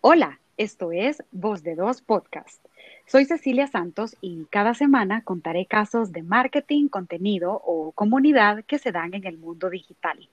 [0.00, 2.64] Hola, esto es Voz de Dos Podcast.
[3.04, 8.92] Soy Cecilia Santos y cada semana contaré casos de marketing, contenido o comunidad que se
[8.92, 10.28] dan en el mundo digital.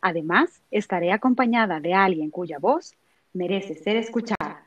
[0.00, 2.94] Además, estaré acompañada de alguien cuya voz
[3.34, 4.64] merece ser escuchada.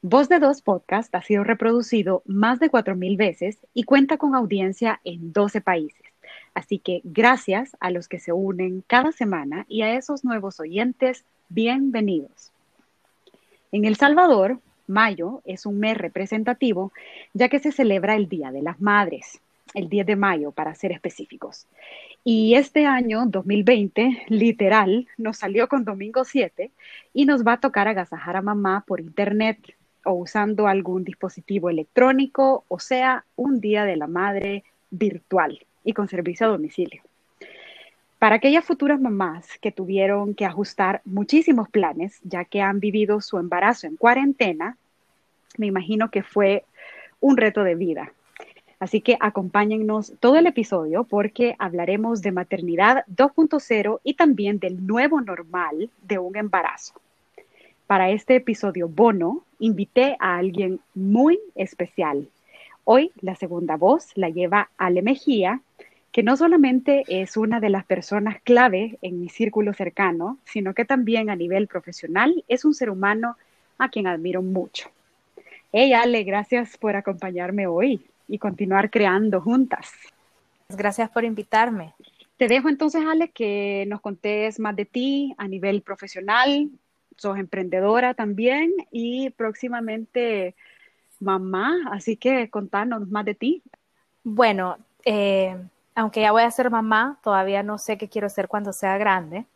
[0.00, 4.98] Voz de Dos Podcast ha sido reproducido más de 4.000 veces y cuenta con audiencia
[5.04, 6.06] en 12 países.
[6.54, 11.26] Así que gracias a los que se unen cada semana y a esos nuevos oyentes,
[11.50, 12.50] bienvenidos.
[13.70, 16.90] En El Salvador, mayo es un mes representativo
[17.34, 19.42] ya que se celebra el Día de las Madres,
[19.74, 21.66] el 10 de mayo para ser específicos.
[22.24, 26.70] Y este año, 2020, literal, nos salió con domingo 7
[27.12, 29.58] y nos va a tocar agasajar a mamá por internet
[30.04, 36.08] o usando algún dispositivo electrónico, o sea, un Día de la Madre virtual y con
[36.08, 37.02] servicio a domicilio.
[38.18, 43.38] Para aquellas futuras mamás que tuvieron que ajustar muchísimos planes, ya que han vivido su
[43.38, 44.76] embarazo en cuarentena,
[45.56, 46.64] me imagino que fue
[47.20, 48.12] un reto de vida.
[48.80, 55.20] Así que acompáñennos todo el episodio porque hablaremos de maternidad 2.0 y también del nuevo
[55.20, 56.94] normal de un embarazo.
[57.86, 62.28] Para este episodio bono, invité a alguien muy especial.
[62.84, 65.60] Hoy la segunda voz la lleva Ale Mejía,
[66.12, 70.84] que no solamente es una de las personas clave en mi círculo cercano, sino que
[70.84, 73.36] también a nivel profesional es un ser humano
[73.78, 74.90] a quien admiro mucho.
[75.72, 79.92] Hey Ale, gracias por acompañarme hoy y continuar creando juntas.
[80.68, 81.94] Gracias por invitarme.
[82.38, 86.70] Te dejo entonces, Ale, que nos contés más de ti a nivel profesional.
[87.16, 90.54] Sos emprendedora también y próximamente
[91.20, 93.62] mamá, así que contanos más de ti.
[94.22, 95.56] Bueno, eh,
[95.98, 99.46] aunque ya voy a ser mamá, todavía no sé qué quiero ser cuando sea grande,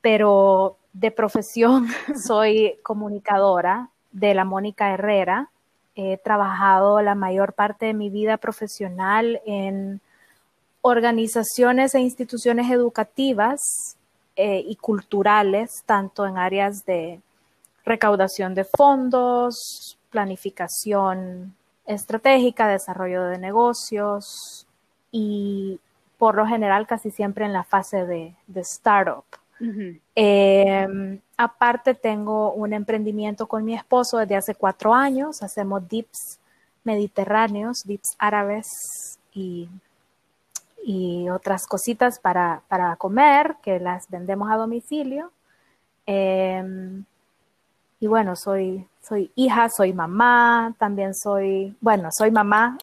[0.00, 1.88] pero de profesión
[2.26, 5.50] soy comunicadora de la Mónica Herrera.
[5.94, 10.00] He trabajado la mayor parte de mi vida profesional en
[10.80, 13.60] organizaciones e instituciones educativas
[14.36, 17.20] eh, y culturales, tanto en áreas de
[17.84, 21.54] recaudación de fondos, planificación
[21.84, 24.66] estratégica, desarrollo de negocios,
[25.16, 25.78] y
[26.18, 29.24] por lo general casi siempre en la fase de, startup.
[30.16, 36.40] Em, aparte tengo un emprendimiento con mi esposo desde hace cuatro años, hacemos dips
[36.82, 38.66] mediterráneos, dips árabes
[39.32, 39.68] y,
[41.30, 42.62] otras cositas para,
[42.98, 45.30] comer que las vendemos a domicilio.
[46.06, 47.04] Em,
[48.00, 52.76] y bueno, soy, soy hija, soy mamá, también soy, bueno, soy mamá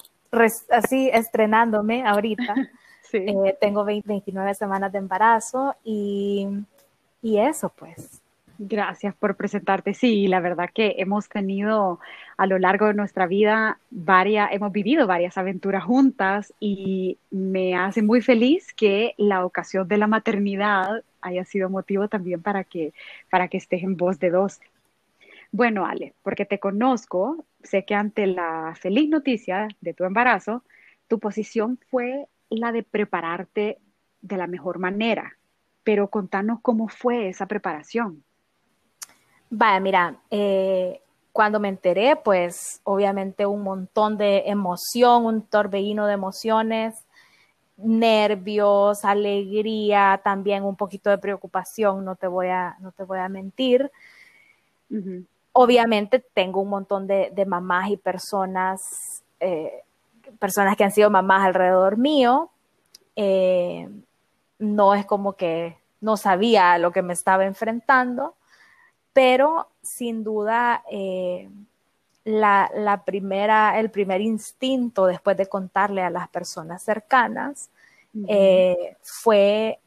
[0.70, 2.56] así estrenándome ahorita.
[3.14, 6.48] Eh, tengo 29 semanas de embarazo y,
[7.22, 8.22] y eso pues.
[8.64, 9.96] Gracias por presentarte.
[9.96, 12.00] Sí, la verdad que hemos tenido
[12.38, 18.04] a lo largo de nuestra vida varias, hemos vivido varias aventuras juntas y me hace
[18.04, 22.94] muy feliz que la ocasión de la maternidad haya sido motivo también para que,
[23.32, 24.60] para que estés en voz de dos.
[25.52, 30.64] Bueno, Ale, porque te conozco, sé que ante la feliz noticia de tu embarazo,
[31.08, 33.80] tu posición fue la de prepararte
[34.22, 35.38] de la mejor manera,
[35.84, 38.24] pero contanos cómo fue esa preparación.
[39.50, 41.02] Vaya, mira, eh,
[41.32, 46.96] cuando me enteré, pues obviamente un montón de emoción, un torbellino de emociones,
[47.78, 53.30] nervios, alegría, también un poquito de preocupación, no te voy a, no te voy a
[53.30, 53.92] mentir.
[55.54, 59.84] Obviamente tengo un montón de, mamás y personas, eh,
[60.40, 62.50] personas que han sido mamás alrededor mío.
[63.16, 63.90] Eh,
[64.60, 68.36] no es como que no sabía a lo que me estaba enfrentando,
[69.12, 71.50] pero sin duda eh,
[72.24, 77.70] la, primera, el primer instinto después de contarle a las personas cercanas
[79.02, 79.80] fue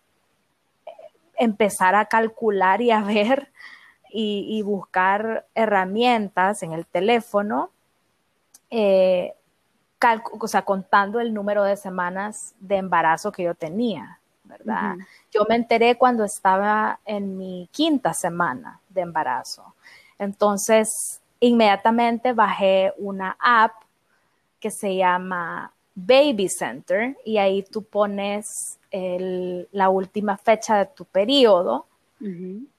[1.37, 3.51] empezar a calcular y a ver
[4.17, 7.71] y, buscar herramientas en el teléfono,
[8.71, 9.35] eh,
[10.39, 14.97] o sea, contando el número de semanas de embarazo que yo tenía, ¿verdad?
[15.33, 19.75] Yo me enteré cuando estaba en mi quinta semana de embarazo.
[20.19, 23.73] Entonces, inmediatamente bajé una app
[24.61, 28.79] que se llama Baby Center y ahí tú pones
[29.73, 31.87] la última fecha de tu periodo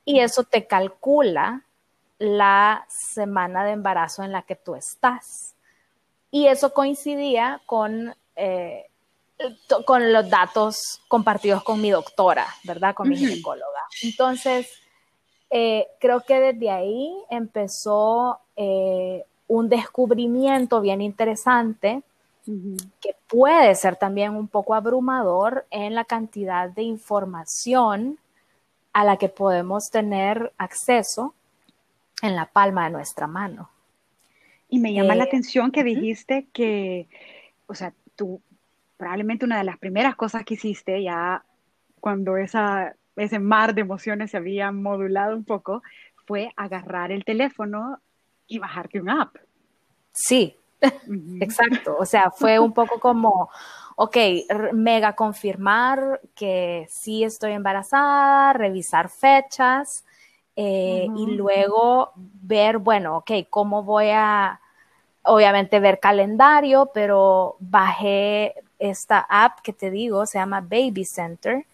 [0.06, 1.64] y eso te calcula
[2.18, 5.56] la semana de embarazo en la que tú estás.
[6.32, 8.86] Y eso coincidía con, eh,
[9.86, 12.96] con los datos compartidos con mi doctora, ¿verdad?
[12.96, 13.84] Con mi ginecóloga.
[14.04, 14.70] Entonces,
[15.50, 22.04] eh, creo que desde ahí empezó eh, un descubrimiento bien interesante
[23.02, 28.20] que puede ser también un poco abrumador en la cantidad de información
[28.96, 31.36] a la que podemos tener acceso
[32.22, 33.70] en la palma de nuestra mano.
[34.70, 37.10] Y me llama la eh, atención que dijiste que,
[37.68, 38.42] o sea, tú
[38.96, 41.44] probablemente una de las primeras cosas que hiciste ya
[42.00, 45.84] cuando esa, ese mar de emociones se había modulado un poco
[46.26, 48.00] fue agarrar el teléfono
[48.48, 49.36] y bajarte un app.
[50.14, 50.56] Sí,
[51.42, 51.98] exacto.
[52.00, 53.50] O sea, fue un poco como,
[53.96, 54.18] ok,
[54.74, 60.04] mega confirmar que sí estoy embarazada, revisar fechas
[60.56, 64.60] eh, y luego ver, bueno, ok, ¿cómo voy a,
[65.24, 71.66] obviamente ver calendario, pero bajé esta app que te digo, se llama Baby Center,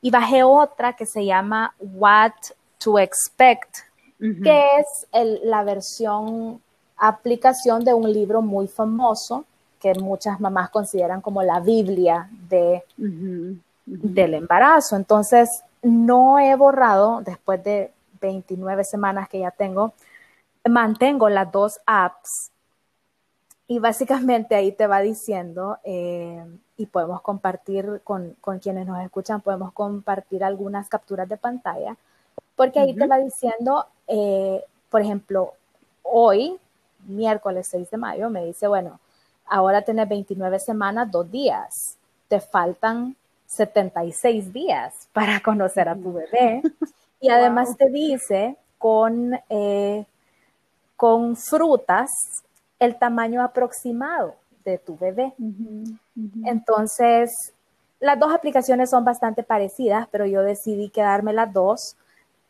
[0.00, 2.32] y bajé otra que se llama What
[2.78, 3.78] to Expect,
[4.18, 5.06] que es
[5.44, 6.60] la versión
[6.96, 9.44] aplicación de un libro muy famoso
[9.80, 14.96] que muchas mamás consideran como la Biblia de, del embarazo.
[14.96, 19.92] Entonces, no he borrado, después de 29 semanas que ya tengo,
[20.68, 22.50] mantengo las dos apps.
[23.66, 26.44] Y básicamente ahí te va diciendo, eh,
[26.76, 31.96] y podemos compartir con, quienes nos escuchan, podemos compartir algunas capturas de pantalla,
[32.56, 35.52] porque ahí te va diciendo, eh, por ejemplo,
[36.02, 36.58] hoy
[37.06, 39.00] miércoles 6 de mayo, me dice, bueno,
[39.48, 41.96] ahora tienes 29 semanas, dos días,
[42.28, 43.16] te faltan
[43.46, 46.62] 76 días para conocer a tu bebé.
[47.20, 50.04] Y además te dice con, eh,
[50.96, 52.10] con frutas
[52.78, 54.34] el tamaño aproximado
[54.64, 55.32] de tu bebé.
[56.44, 57.52] Entonces,
[58.00, 61.96] las dos aplicaciones son bastante parecidas, pero yo decidí quedarme las dos.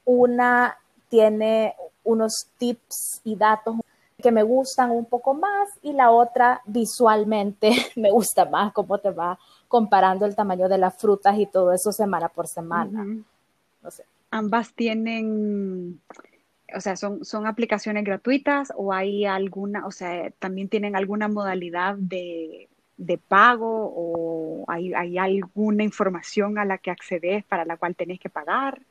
[0.04, 0.76] Una
[1.08, 1.74] tiene
[2.04, 3.76] unos tips y datos
[4.20, 9.10] que me gustan un poco más y la otra visualmente me gusta más cómo te
[9.10, 9.38] va
[9.68, 13.06] comparando el tamaño de las frutas y todo eso semana por semana.
[14.30, 16.00] Ambas tienen,
[16.74, 21.94] o sea, son, son aplicaciones gratuitas o hay alguna, o sea, también tienen alguna modalidad
[21.96, 22.68] de,
[22.98, 28.20] de pago o hay, hay, alguna información a la que accedes para la cual tenés
[28.20, 28.82] que pagar.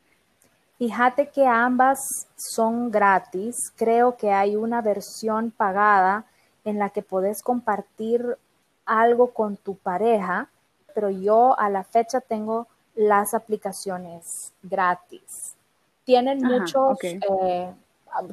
[0.78, 3.74] Fíjate que ambas son gratis.
[3.76, 6.26] Creo que hay una versión pagada
[6.66, 8.38] en la que puedes compartir
[8.86, 10.50] algo con tu pareja,
[10.94, 15.56] pero yo a la fecha tengo las aplicaciones gratis.
[16.04, 17.74] Tienen muchos, eh,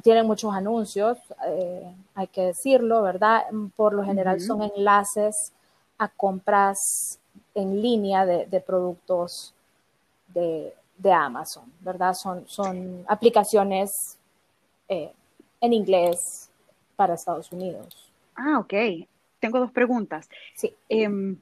[0.03, 1.17] tienen muchos anuncios,
[1.47, 3.43] eh, hay que decirlo, ¿verdad?
[3.75, 5.51] Por lo general son enlaces
[5.97, 7.19] a compras
[7.55, 9.53] en línea de productos
[10.27, 12.13] de, de Amazon, ¿verdad?
[12.13, 14.17] Son, son aplicaciones
[14.87, 15.11] eh,
[15.61, 16.49] en inglés
[16.95, 18.11] para Estados Unidos.
[18.35, 18.73] Ah, ok.
[19.39, 20.29] Tengo dos preguntas.
[20.55, 20.73] Sí.
[20.89, 21.37] Em,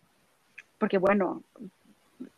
[0.78, 1.44] porque bueno,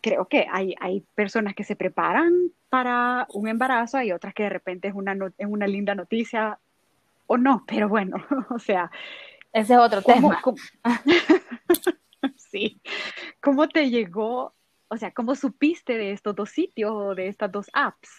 [0.01, 4.50] creo que hay, hay personas que se preparan para un embarazo, hay otras que de
[4.50, 6.59] repente es una, es una linda noticia
[7.27, 8.18] o no, pero bueno,
[8.50, 8.91] o sea.
[9.53, 10.41] Ese es otro tema.
[12.35, 12.81] sí.
[13.39, 14.55] ¿Cómo te llegó
[14.87, 18.09] o sea, ¿cómo supiste de estos dos sitios o de estas dos apps?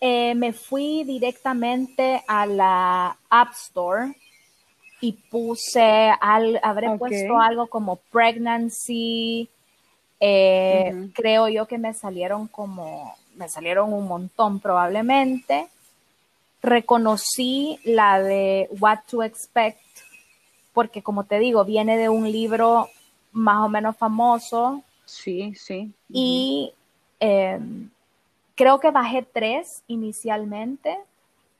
[0.00, 4.14] Eh, me fui directamente a la App Store
[5.00, 9.48] y puse, al, habré puesto algo como pregnancy.
[10.20, 15.68] Eh, creo yo que me salieron como, me salieron un montón probablemente.
[16.62, 19.80] Reconocí la de What to Expect,
[20.72, 22.88] porque como te digo, viene de un libro
[23.32, 25.92] más o menos famoso Sí, sí.
[26.08, 26.72] Y
[27.20, 27.90] em,
[28.54, 30.98] creo que bajé tres inicialmente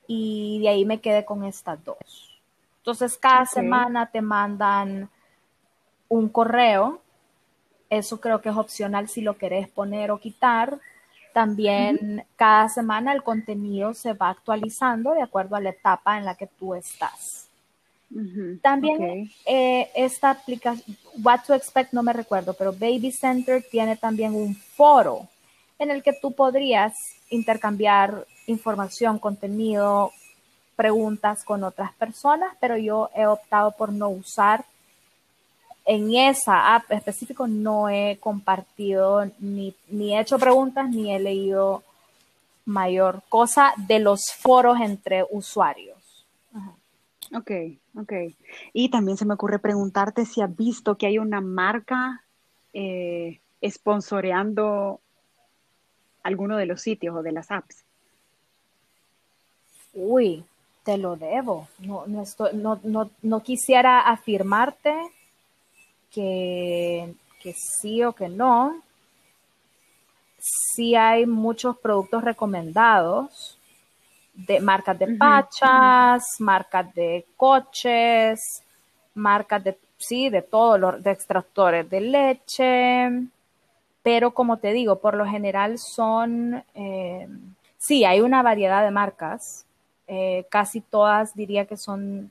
[0.07, 2.39] y de ahí me quedé con estas dos.
[2.77, 5.09] Entonces, cada semana te mandan
[6.07, 7.01] un correo.
[7.89, 10.79] Eso creo que es opcional si lo querés poner o quitar.
[11.33, 16.35] También cada semana el contenido se va actualizando de acuerdo a la etapa en la
[16.35, 17.44] que tú estás.
[18.61, 24.33] También eh, esta aplicación, What to Expect, no me recuerdo, pero Baby Center tiene también
[24.35, 25.27] un foro
[25.79, 26.93] en el que tú podrías
[27.29, 30.11] intercambiar información, contenido,
[30.75, 34.65] preguntas con otras personas, pero yo he optado por no usar.
[35.85, 41.83] En esa app específico no he compartido ni, ni he hecho preguntas ni he leído
[42.65, 46.25] mayor cosa de los foros entre usuarios.
[47.33, 47.51] Ok,
[47.95, 48.13] ok.
[48.73, 52.23] Y también se me ocurre preguntarte si has visto que hay una marca
[52.73, 54.99] eh, sponsoreando
[56.23, 57.83] alguno de los sitios o de las apps.
[59.93, 60.43] Uy,
[60.83, 61.67] te lo debo.
[61.79, 64.93] No, no, estoy, no, no, no quisiera afirmarte
[66.11, 68.81] que, que sí o que no.
[70.37, 73.57] Sí hay muchos productos recomendados
[74.35, 78.63] de marcas de pachas, marcas de coches,
[79.13, 83.09] marcas de, sí, de todos los de extractores de leche,
[84.03, 87.27] pero como te digo, por lo general son, eh,
[87.77, 89.65] sí, hay una variedad de marcas,
[90.07, 92.29] eh, casi todas diría que son,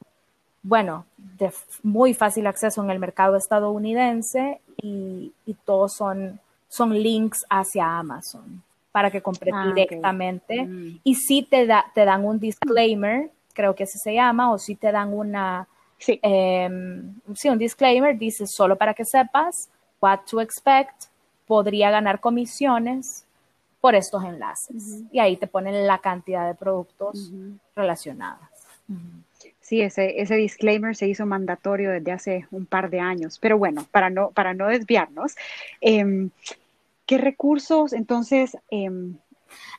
[0.62, 5.32] bueno, de muy fácil acceso en el mercado estadounidense y,
[5.64, 8.63] todos son, son links hacia Amazon
[8.94, 10.62] para que compres ah, directamente.
[10.62, 11.00] Mm.
[11.02, 14.76] Y si te, da, te dan un disclaimer, creo que ese se llama, o si
[14.76, 15.66] te dan una,
[15.98, 16.20] sí.
[16.22, 19.68] Em, sí, un disclaimer, dice solo para que sepas
[20.00, 21.06] what to expect,
[21.44, 23.26] podría ganar comisiones
[23.80, 25.02] por estos enlaces.
[25.10, 27.32] Y ahí te ponen la cantidad de productos
[27.74, 28.46] relacionados.
[29.60, 33.84] Sí, ese, ese disclaimer se hizo mandatorio desde hace un par de años, pero bueno,
[33.90, 35.34] para no, para no desviarnos,
[35.80, 36.28] eh,
[37.06, 39.16] ¿Qué recursos entonces em,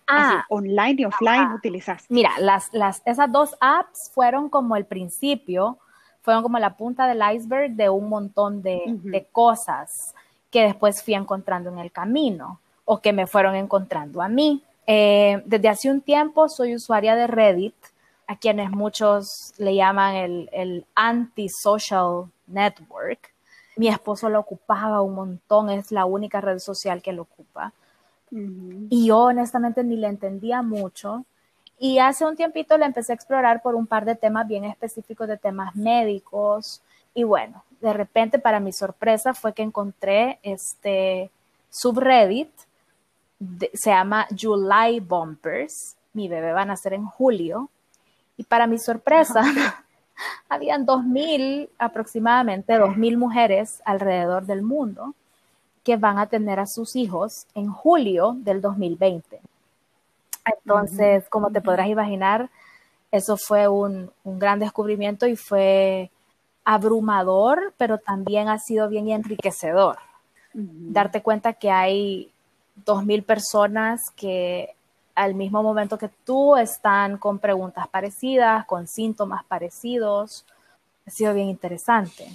[0.07, 2.13] ah, online y offline utilizaste?
[2.13, 5.79] Mira, las, las, esas dos apps fueron como el principio,
[6.21, 10.13] fueron como la punta del iceberg de un montón de, cosas
[10.51, 14.63] que después fui encontrando en el camino o que me fueron encontrando a mí.
[14.87, 17.75] Eh, desde hace un tiempo soy usuaria de Reddit,
[18.27, 23.34] a quienes muchos le llaman el, el anti-social network
[23.75, 27.73] mi esposo lo ocupaba un montón, es la única red social que lo ocupa.
[28.31, 31.25] Y yo honestamente ni le entendía mucho.
[31.77, 35.27] Y hace un tiempito le empecé a explorar por un par de temas bien específicos
[35.27, 36.81] de temas médicos.
[37.13, 41.29] Y bueno, de repente para mi sorpresa fue que encontré este
[41.69, 42.49] subreddit,
[43.73, 45.95] se llama July Bumpers.
[46.13, 47.69] Mi bebé va a nacer en julio.
[48.37, 49.43] Y para mi sorpresa,
[50.49, 55.13] habían 2.000, aproximadamente 2.000 mujeres alrededor del mundo
[55.83, 59.39] que van a tener a sus hijos en julio del 2020.
[60.45, 62.49] Entonces, como te podrás imaginar,
[63.11, 66.11] eso fue un, gran descubrimiento y fue
[66.63, 69.97] abrumador, pero también ha sido bien enriquecedor.
[70.53, 72.31] Darte cuenta que hay
[72.85, 74.74] 2.000 personas que
[75.15, 80.45] al mismo momento que tú están con preguntas parecidas, con síntomas parecidos.
[81.07, 82.25] Ha sido bien interesante.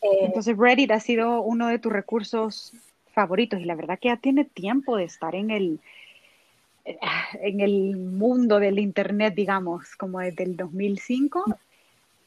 [0.00, 2.72] Eh, Entonces Reddit ha sido uno de tus recursos
[3.12, 5.80] favoritos y la verdad que ya tiene tiempo de estar en el,
[6.84, 11.44] en el mundo del Internet, digamos, como desde el 2005.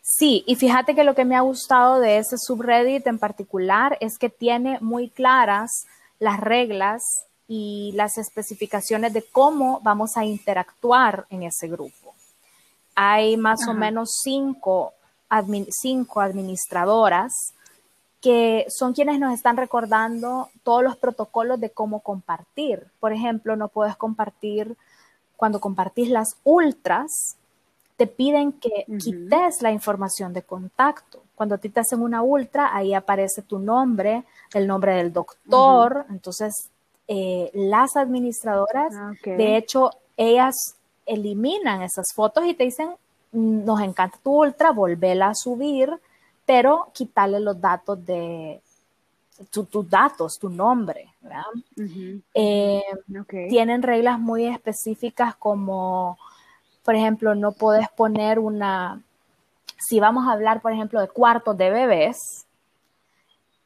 [0.01, 4.17] Sí, y fíjate que lo que me ha gustado de ese subreddit en particular es
[4.17, 5.85] que tiene muy claras
[6.19, 12.15] las reglas y las especificaciones de cómo vamos a interactuar en ese grupo.
[12.95, 14.93] Hay más o menos cinco,
[15.69, 17.33] cinco administradoras
[18.21, 22.87] que son quienes nos están recordando todos los protocolos de cómo compartir.
[23.01, 24.77] Por ejemplo, no puedes compartir,
[25.35, 27.35] cuando compartís las ultras,
[27.97, 31.21] te piden que quites la información de contacto.
[31.35, 36.05] Cuando a ti te hacen una ultra, ahí aparece tu nombre, el nombre del doctor,
[36.09, 36.70] entonces
[37.13, 42.91] eh, las administradoras, ah, de hecho, ellas eliminan esas fotos y te dicen,
[43.33, 45.91] nos encanta tu ultra, volvela a subir,
[46.45, 48.61] pero quitarle los datos de
[49.49, 51.09] tus datos, tu nombre,
[52.33, 52.81] eh,
[53.49, 56.17] Tienen reglas muy específicas como,
[56.85, 59.01] por ejemplo, no puedes poner una,
[59.77, 62.45] si vamos a hablar, por ejemplo, de cuartos de bebés,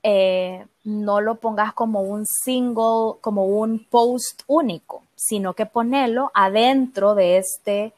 [0.08, 7.16] eh, no lo pongas como un single, como un post único, sino que ponelo adentro
[7.16, 7.92] de este,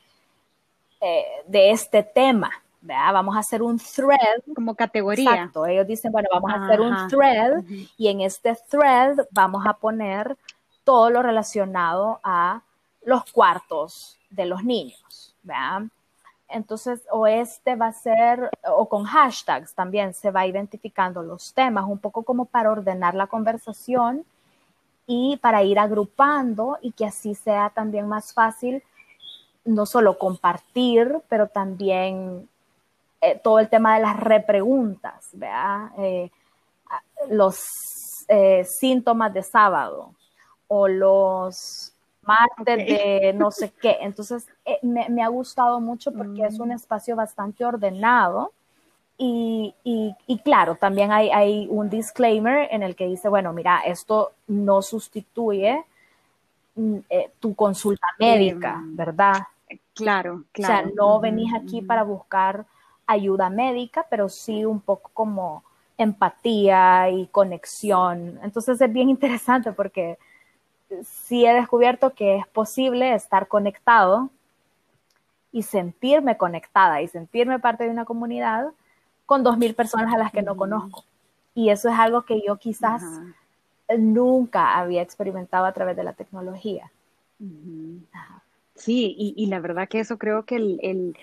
[1.02, 2.50] eh, de este tema.
[2.82, 4.42] Vamos a hacer un thread.
[4.56, 5.32] Como categoría.
[5.32, 5.66] Exacto.
[5.66, 7.66] Ellos dicen, bueno, vamos a hacer un thread
[7.98, 10.38] y en este thread vamos a poner
[10.86, 12.62] todo lo relacionado a
[13.04, 15.36] los cuartos de los niños.
[15.44, 15.82] ¿verdad?
[16.50, 21.86] Entonces, o este va a ser, o con hashtags también se va identificando los temas,
[21.86, 24.26] un poco como para ordenar la conversación
[25.06, 28.84] y para ir agrupando y que así sea también más fácil
[29.68, 32.50] no solo compartir, pero también
[33.22, 35.92] eh, todo el tema de las repreguntas, ¿verdad?
[35.98, 36.32] Eh,
[37.30, 40.14] los eh, síntomas de sábado
[40.68, 41.94] o los
[42.28, 43.98] martes de no sé qué.
[44.02, 46.74] Entonces, eh, me, ha gustado mucho porque es un mm.
[46.74, 48.52] espacio bastante ordenado.
[49.20, 54.34] Y, y, claro, también hay, hay, un disclaimer en el que dice, bueno, mira, esto
[54.46, 55.84] no sustituye
[56.76, 59.38] mm, eh, tu consulta médica, ¿verdad?
[59.96, 60.74] Claro, claro.
[60.74, 62.66] O sea, no venís aquí para buscar
[63.08, 65.64] ayuda médica, pero sí un poco como
[65.98, 68.40] empatía y conexión.
[68.44, 70.20] Entonces es bien interesante porque
[71.04, 74.30] sí he descubierto que es posible estar conectado
[75.52, 78.72] y sentirme conectada y sentirme parte de una comunidad
[79.26, 81.04] con dos mil personas a las que no conozco.
[81.54, 83.02] Y eso es algo que yo quizás
[83.98, 86.92] nunca había experimentado a través de la tecnología.
[88.76, 91.16] Sí, y, la verdad que eso creo que el,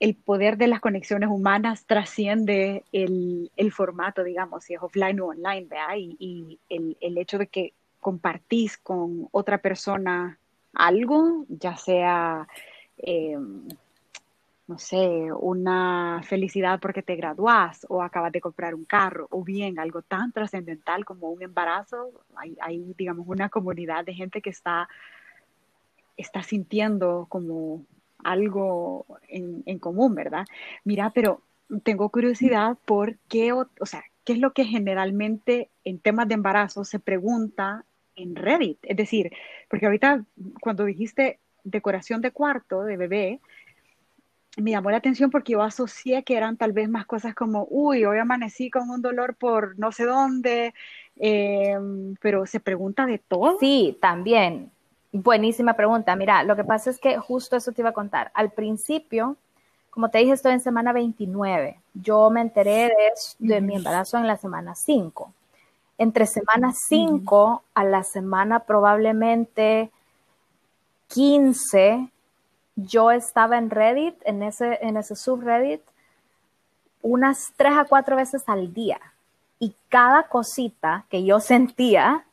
[0.00, 5.66] el, poder de las conexiones humanas trasciende el, formato, digamos, si es offline o online,
[5.68, 5.94] ¿verdad?
[5.96, 7.72] Y, el, el hecho de que
[8.06, 10.38] compartís con otra persona
[10.72, 12.46] algo, ya sea,
[12.98, 13.36] eh,
[14.68, 19.80] no sé, una felicidad porque te graduás o acabas de comprar un carro, o bien
[19.80, 24.88] algo tan trascendental como un embarazo, hay, digamos, una comunidad de gente que está,
[26.16, 27.84] está sintiendo como
[28.22, 30.46] algo en, común, ¿verdad?
[30.84, 31.40] Mira, pero
[31.82, 36.84] tengo curiosidad por qué, o sea, qué es lo que generalmente en temas de embarazo
[36.84, 37.84] se pregunta
[38.16, 38.78] en Reddit.
[38.82, 39.30] Es decir,
[39.68, 40.24] porque ahorita
[40.60, 43.40] cuando dijiste decoración de cuarto de bebé,
[44.56, 48.04] me llamó la atención porque yo asocié que eran tal vez más cosas como, uy,
[48.04, 50.72] hoy amanecí con un dolor por no sé dónde,
[51.16, 53.58] em, pero se pregunta de todo.
[53.60, 54.70] Sí, también.
[55.12, 56.16] Buenísima pregunta.
[56.16, 58.30] Mira, lo que pasa es que justo eso te iba a contar.
[58.34, 59.36] Al principio,
[59.90, 61.78] como te dije, estoy en semana 29.
[61.94, 62.88] Yo me enteré
[63.38, 65.32] de, de mi embarazo en la semana 5
[65.98, 69.90] entre semana 5 a la semana probablemente
[71.08, 72.10] 15,
[72.76, 75.82] yo estaba en Reddit, en ese, en ese subreddit,
[77.02, 79.00] unas tres a cuatro veces al día.
[79.58, 82.24] Y cada cosita que yo sentía,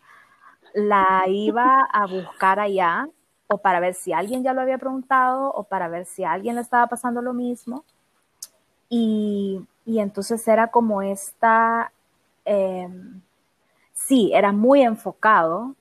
[0.74, 3.08] la iba a buscar allá,
[3.48, 6.56] o para ver si alguien ya lo había preguntado, o para ver si a alguien
[6.56, 7.86] le estaba pasando lo mismo.
[8.90, 11.92] Y, entonces era como esta...
[12.46, 13.22] Em,
[14.08, 15.76] sí, era muy enfocado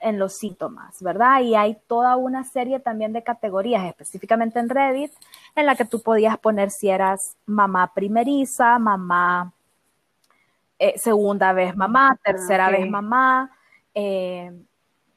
[0.00, 1.40] en los síntomas, ¿verdad?
[1.42, 5.12] Y hay toda una serie también de categorías, específicamente en Reddit,
[5.54, 9.52] en la que tú podías poner si eras mamá primeriza, mamá
[10.84, 13.48] eh, segunda vez mamá, ah, tercera vez mamá.
[13.94, 14.50] Eh,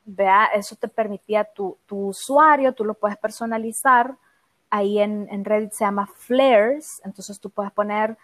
[0.06, 4.16] vea, eso te permitía tu, usuario, tú lo puedes personalizar.
[4.70, 8.16] Ahí en, en Reddit se llama flares, entonces tú puedes poner,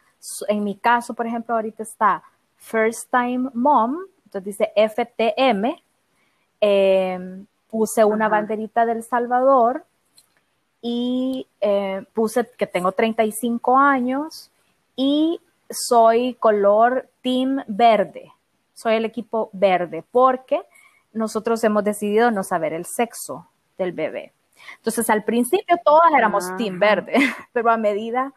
[0.50, 2.22] en mi caso, por ejemplo, ahorita está
[2.62, 5.84] First Time Mom, entonces dice FTM,
[6.62, 9.84] em, puse una banderita del Salvador
[10.82, 14.52] y eh, puse que tengo 35 años
[14.96, 18.32] y soy color Team Verde,
[18.74, 20.62] soy el equipo verde, porque
[21.14, 23.48] nosotros hemos decidido no saber el sexo
[23.78, 24.34] del bebé.
[24.78, 27.16] Entonces, al principio todas éramos Team Verde,
[27.54, 28.34] pero a medida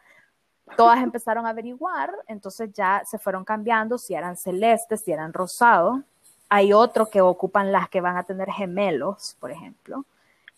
[0.75, 6.03] todas empezaron a averiguar, entonces ya se fueron cambiando si eran celestes, si eran rosado.
[6.49, 10.05] Hay otro que ocupan las que van a tener gemelos, por ejemplo.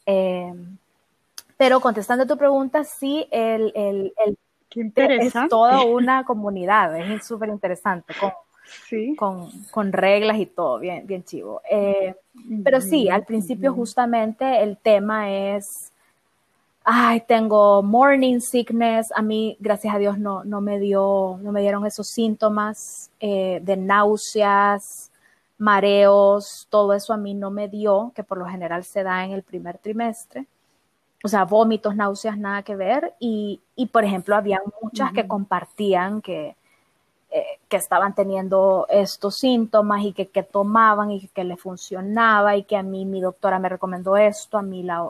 [0.06, 0.54] Eh,
[1.58, 4.38] pero contestando a tu pregunta, sí, el, el, el
[4.96, 8.14] es toda una comunidad, es súper interesante,
[9.18, 11.62] con, con, reglas y todo, bien, bien chivo.
[11.70, 12.16] Eh,
[12.64, 15.92] pero sí, al principio justamente el tema es
[16.90, 19.12] ay, tengo morning sickness.
[19.14, 23.60] A mí, gracias a Dios, no, no, me, dio, no me dieron esos síntomas eh,
[23.62, 25.12] de náuseas,
[25.58, 29.34] mareos, todo eso a mí no me dio, que por lo general se da en
[29.34, 30.46] el primer trimestre.
[31.26, 33.14] O sea, vómitos, náuseas, nada que ver.
[33.20, 36.56] Y, y por ejemplo, había muchas que compartían que,
[37.32, 42.56] eh, que estaban teniendo estos síntomas y que, que tomaban y que, que le funcionaba
[42.56, 45.04] y que a mí mi doctora me recomendó esto, a mí la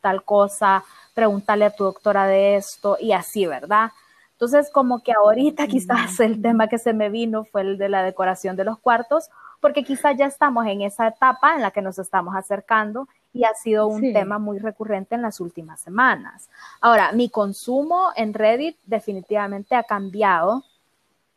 [0.00, 0.84] tal cosa,
[1.14, 3.90] pregúntale a tu doctora de esto y así, ¿verdad?
[4.32, 8.02] Entonces, como que ahorita quizás el tema que se me vino fue el de la
[8.02, 9.28] decoración de los cuartos,
[9.60, 13.52] porque quizás ya estamos en esa etapa en la que nos estamos acercando y ha
[13.52, 16.48] sido un tema muy recurrente en las últimas semanas.
[16.80, 20.64] Ahora, mi consumo en Reddit definitivamente ha cambiado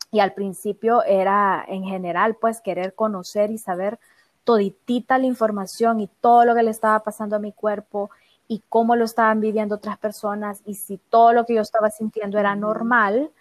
[0.10, 4.00] y al principio era en general pues querer conocer y saber
[4.44, 8.10] toditita la información y todo lo que le estaba pasando a mi cuerpo
[8.48, 12.40] y cómo lo estaban viviendo otras personas y si todo lo que yo estaba sintiendo
[12.40, 13.32] era normal.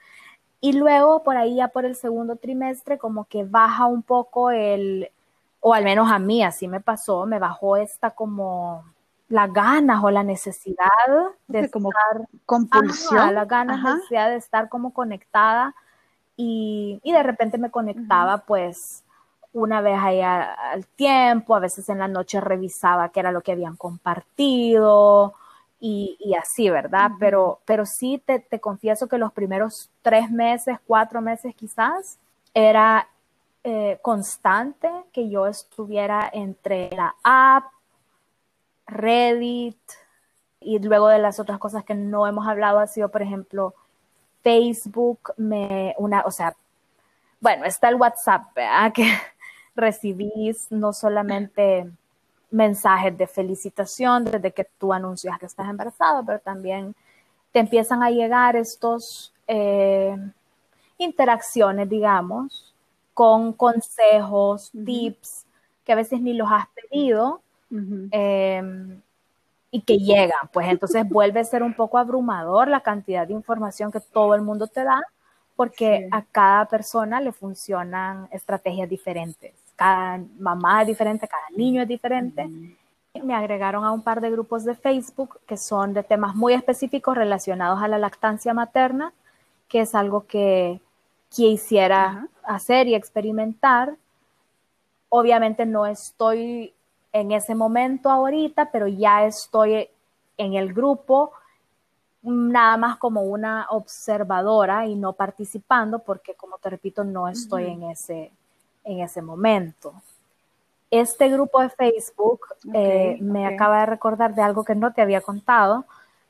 [0.60, 5.10] Y luego por ahí ya por el segundo trimestre como que baja un poco el,
[5.60, 8.84] o al menos a mí así me pasó, me bajó esta como
[9.28, 10.88] las ganas o la necesidad
[11.48, 15.74] de como estar compulsión, las ganas, necesidad de estar como conectada
[16.36, 19.04] y, y de repente me conectaba pues
[19.52, 23.52] una vez allá al tiempo, a veces en la noche revisaba qué era lo que
[23.52, 25.34] habían compartido,
[25.84, 27.10] y, así, ¿verdad?
[27.18, 32.20] pero, pero sí te, te, confieso que los primeros tres meses, cuatro meses quizás,
[32.54, 33.08] era
[33.64, 37.64] eh, constante que yo estuviera entre la app,
[38.86, 39.78] Reddit,
[40.60, 43.74] y luego de las otras cosas que no hemos hablado ha sido, por ejemplo,
[44.42, 46.56] Facebook, me, una, o sea,
[47.40, 48.92] bueno, está el WhatsApp, ¿verdad?
[48.94, 49.12] Que
[49.74, 51.90] recibís no solamente
[52.52, 56.94] mensajes de felicitación desde que tú anuncias que estás embarazada, pero también
[57.50, 60.16] te empiezan a llegar estos eh,
[60.98, 62.74] interacciones, digamos,
[63.14, 65.46] con consejos, tips,
[65.84, 67.40] que a veces ni los has pedido
[68.10, 69.00] em,
[69.70, 70.48] y que llegan.
[70.52, 70.68] Pues.
[70.68, 74.66] Entonces vuelve a ser un poco abrumador la cantidad de información que todo el mundo
[74.66, 75.00] te da,
[75.56, 81.88] porque a cada persona le funcionan estrategias diferentes cada mamá es diferente, cada niño es
[81.88, 82.48] diferente.
[83.20, 87.16] Me agregaron a un par de grupos de Facebook que son de temas muy específicos
[87.16, 89.12] relacionados a la lactancia materna,
[89.68, 90.80] que es algo que
[91.28, 93.96] quisiera hacer y experimentar.
[95.08, 96.72] Obviamente no estoy
[97.12, 99.88] en ese momento ahorita, pero ya estoy
[100.38, 101.32] en el grupo
[102.22, 107.82] nada más como una observadora y no participando, porque como te repito, no estoy en
[107.82, 108.30] ese
[108.84, 109.94] en ese momento.
[110.90, 112.40] Este grupo de Facebook
[112.74, 115.86] eh, me acaba de recordar de algo que no te había contado,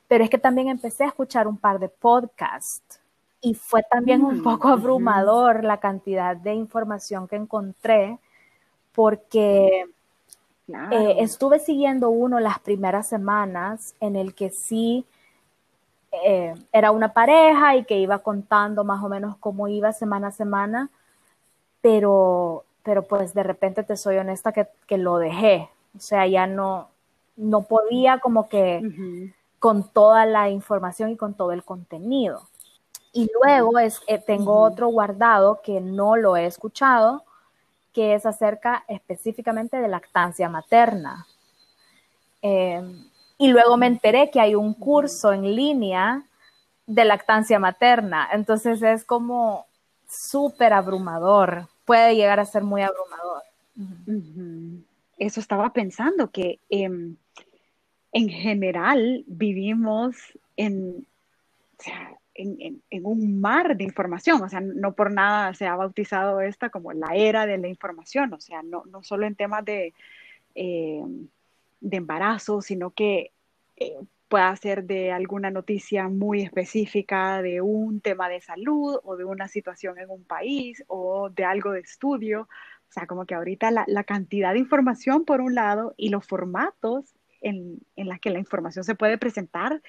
[0.06, 3.00] pero es que también empecé a escuchar un par de podcasts
[3.40, 8.18] y fue también un mm, poco abrumador la cantidad de información que encontré
[8.94, 9.86] porque
[10.68, 15.04] eh, estuve siguiendo uno las primeras semanas en el que sí
[16.24, 20.32] eh, era una pareja y que iba contando más o menos cómo iba semana a
[20.32, 20.90] semana
[21.82, 25.68] pero, pero pues de repente te soy honesta que, lo dejé.
[25.94, 26.88] O sea, ya no,
[27.36, 32.48] no podía como que con toda la información y con todo el contenido.
[33.12, 37.24] Y luego es, eh, tengo otro guardado que no lo he escuchado,
[37.92, 41.26] que es acerca específicamente de lactancia materna.
[42.40, 43.04] Em,
[43.36, 46.24] y luego me enteré que hay un curso en línea
[46.86, 48.28] de lactancia materna.
[48.32, 49.66] Entonces es como
[50.12, 51.68] súper abrumador.
[51.84, 53.42] Puede llegar a ser muy abrumador.
[55.18, 57.16] Eso estaba pensando, que em,
[58.12, 60.16] en general vivimos
[60.56, 61.06] en,
[62.34, 66.92] en, un mar de información, o sea, no por nada se ha bautizado esta como
[66.92, 69.94] la era de la información, o sea, no, no solo en temas de,
[70.54, 71.28] em,
[71.80, 73.30] de embarazo, sino que
[73.76, 73.98] eh,
[74.32, 79.46] pueda ser de alguna noticia muy específica de un tema de salud o de una
[79.46, 82.48] situación en un país o de algo de estudio.
[82.88, 87.14] O sea, como que ahorita la, cantidad de información por un lado y los formatos
[87.42, 89.82] en, en los que la información se puede presentar,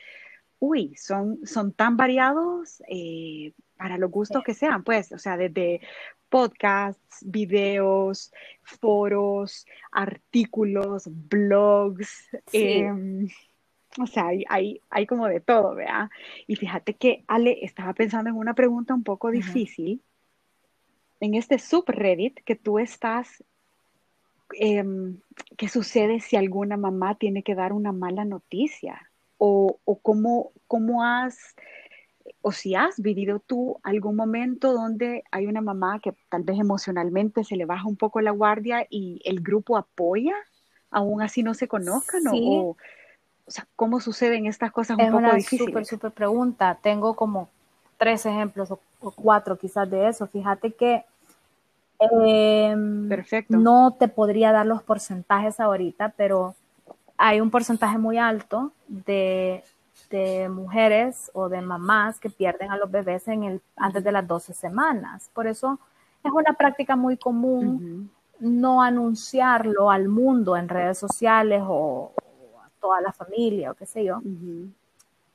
[0.60, 5.80] uy, son, son tan variados eh, para los gustos que sean, pues, o sea, desde
[6.28, 12.30] podcasts, videos, foros, artículos, blogs.
[12.52, 13.30] Em,
[14.02, 16.10] o sea, hay, hay, como de todo, ¿verdad?
[16.48, 20.02] Y fíjate que Ale estaba pensando en una pregunta un poco difícil.
[21.20, 23.44] En este subreddit que tú estás,
[24.54, 25.20] em,
[25.58, 29.10] ¿qué sucede si alguna mamá tiene que dar una mala noticia?
[29.38, 31.56] O, o cómo, cómo has,
[32.42, 37.44] o si has vivido tú algún momento donde hay una mamá que tal vez emocionalmente
[37.44, 40.36] se le baja un poco la guardia y el grupo apoya,
[40.90, 42.78] aún así no se conozcan, o o
[43.52, 45.54] sea, ¿cómo suceden estas cosas un poco difíciles?
[45.54, 46.78] Es una súper, súper pregunta.
[46.82, 47.50] Tengo como
[47.98, 48.80] tres ejemplos o,
[49.16, 50.28] cuatro quizás de eso.
[50.28, 51.06] Fíjate que
[52.00, 53.58] em, Perfecto.
[53.58, 56.56] no te podría dar los porcentajes ahorita, pero
[57.18, 59.64] hay un porcentaje muy alto de,
[60.50, 64.54] mujeres o de mamás que pierden a los bebés en el, antes de las 12
[64.54, 65.32] semanas.
[65.34, 65.80] Por eso
[66.24, 72.12] es una práctica muy común no anunciarlo al mundo en redes sociales o,
[72.84, 74.22] toda la familia o qué sé yo,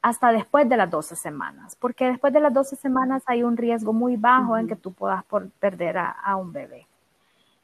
[0.02, 3.94] hasta después de las 12 semanas, porque después de las 12 semanas hay un riesgo
[3.94, 5.24] muy bajo en que tú puedas
[5.58, 6.86] perder a, un bebé.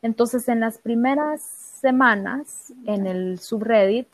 [0.01, 4.09] Entonces, en las primeras semanas, en el subreddit,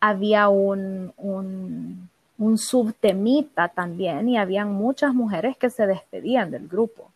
[0.00, 7.10] había un, un, un subtemita también y habían muchas mujeres que se despedían del grupo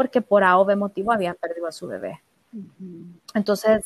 [0.00, 2.22] porque por A o B motivo habían perdido a su bebé.
[3.34, 3.84] Entonces,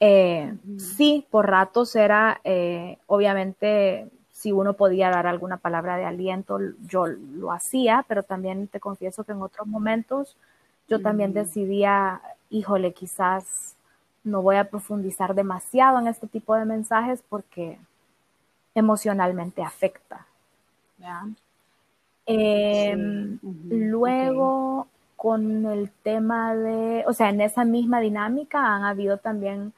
[0.00, 6.58] eh, sí, por ratos era, eh, obviamente, si uno podía dar alguna palabra de aliento,
[6.86, 10.36] yo lo hacía, pero también te confieso que en otros momentos
[10.88, 13.76] yo también decidía, híjole, quizás
[14.22, 17.78] no voy a profundizar demasiado en este tipo de mensajes porque
[18.74, 20.26] emocionalmente afecta.
[22.26, 29.72] Em, luego, con el tema de, o sea, en esa misma dinámica han habido también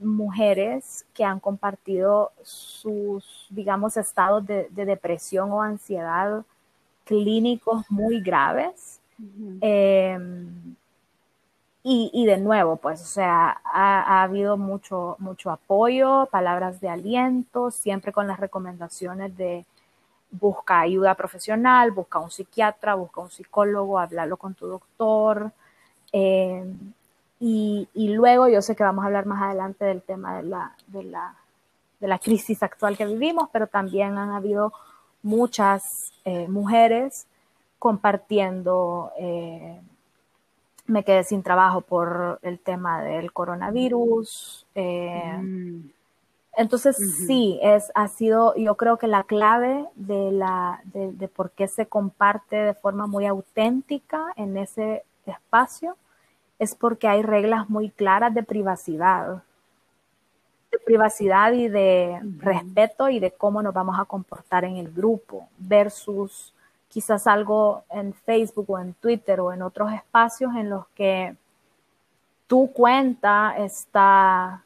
[0.00, 6.44] mujeres que han compartido sus, digamos, estados de, depresión o ansiedad
[7.04, 9.00] clínicos muy graves.
[9.60, 10.74] Em,
[11.82, 18.12] y, de nuevo, pues, o sea, ha, habido mucho, mucho apoyo, palabras de aliento, siempre
[18.12, 19.64] con las recomendaciones de
[20.30, 25.52] busca ayuda profesional, busca un psiquiatra, busca un psicólogo, hablarlo con tu doctor.
[26.12, 26.92] Em,
[27.42, 31.04] y, luego yo sé que vamos a hablar más adelante del tema de la, de
[31.04, 31.34] la,
[31.98, 34.74] de la crisis actual que vivimos, pero también han habido
[35.22, 35.82] muchas
[36.26, 37.26] eh, mujeres
[37.78, 39.80] compartiendo, eh,
[40.84, 44.66] me quedé sin trabajo por el tema del coronavirus.
[44.74, 45.90] Eh, mm.
[46.58, 51.52] Entonces sí, es, ha sido, yo creo que la clave de, la, de, de por
[51.52, 55.96] qué se comparte de forma muy auténtica en ese espacio
[56.60, 59.42] es porque hay reglas muy claras de privacidad,
[60.70, 65.48] de privacidad y de respeto y de cómo nos vamos a comportar en el grupo
[65.56, 66.52] versus
[66.90, 71.34] quizás algo en Facebook o en Twitter o en otros espacios en los que
[72.46, 74.62] tu cuenta está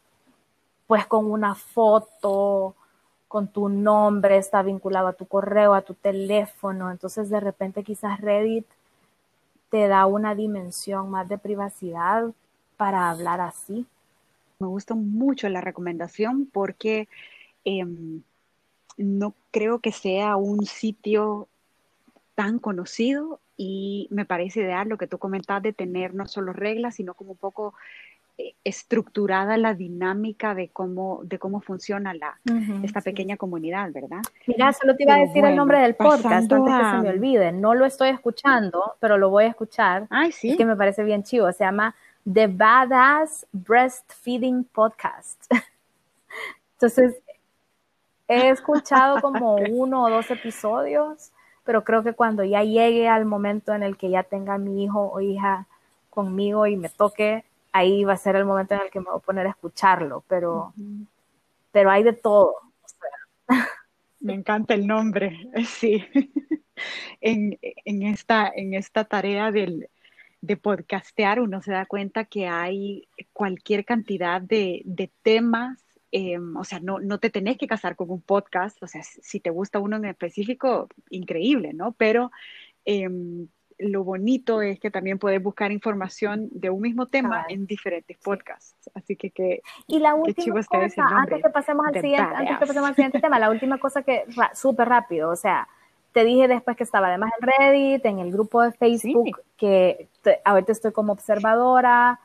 [0.88, 2.74] pues con una foto,
[3.28, 8.20] con tu nombre, está vinculado a tu correo, a tu teléfono, entonces de repente quizás
[8.20, 8.66] Reddit
[9.74, 12.32] te da una dimensión más de privacidad
[12.76, 13.86] para hablar así.
[14.60, 17.08] Me gusta mucho la recomendación porque
[17.64, 18.22] em,
[18.96, 21.48] no creo que sea un sitio
[22.36, 26.94] tan conocido y me parece ideal lo que tú comentas de tener no solo reglas,
[26.94, 27.74] sino como un poco
[28.64, 32.38] estructurada la dinámica de cómo, de cómo funciona la,
[32.82, 34.22] esta pequeña comunidad, ¿verdad?
[34.46, 37.52] Mira, solo te iba a decir el nombre del podcast antes que se me olvide.
[37.52, 40.06] No lo estoy escuchando, pero lo voy a escuchar.
[40.10, 40.50] Ay, sí.
[40.50, 41.50] Es que me parece bien chivo.
[41.52, 41.94] Se llama
[42.30, 45.44] The Badass Breastfeeding Podcast.
[46.74, 47.16] Entonces,
[48.26, 51.30] he escuchado como uno o dos episodios,
[51.64, 55.10] pero creo que cuando ya llegue al momento en el que ya tenga mi hijo
[55.12, 55.66] o hija
[56.10, 57.44] conmigo y me toque
[57.74, 60.22] ahí va a ser el momento en el que me voy a poner a escucharlo,
[60.28, 60.72] pero,
[61.72, 62.54] pero hay de todo.
[64.20, 66.04] Me encanta el nombre, sí.
[67.20, 69.88] en, esta, en esta tarea del,
[70.40, 76.78] de podcastear uno se da cuenta que hay cualquier cantidad de, temas, em, o sea,
[76.78, 79.96] no, no te tenés que casar con un podcast, o sea, si te gusta uno
[79.96, 81.90] en específico, increíble, ¿no?
[81.98, 82.30] Pero
[82.84, 88.16] em, lo bonito es que también puedes buscar información de un mismo tema en diferentes
[88.18, 88.74] podcasts.
[88.94, 92.88] Así que que Y la última cosa, antes que pasemos al siguiente, antes que pasemos
[92.88, 95.68] al siguiente tema, la última cosa que súper rápido, o sea,
[96.12, 100.08] te dije después que estaba además en Reddit, en el grupo de Facebook, que
[100.44, 102.20] ahorita estoy como observadora,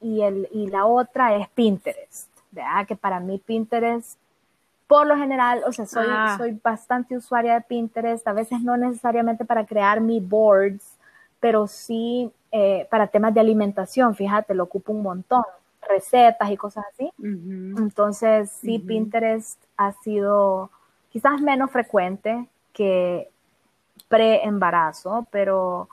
[0.00, 2.86] y, el, y la otra es Pinterest, ¿verdad?
[2.86, 4.18] Que para mí Pinterest
[4.90, 6.34] por lo general, o sea, soy, ah.
[6.36, 10.98] soy bastante usuaria de Pinterest, a veces no necesariamente para crear mi boards,
[11.38, 15.44] pero sí eh, para temas de alimentación, fíjate, lo ocupo un montón,
[15.88, 17.12] recetas y cosas así.
[17.22, 20.72] Entonces, sí, Pinterest ha sido
[21.10, 23.30] quizás menos frecuente que
[24.08, 25.88] pre-embarazo, pero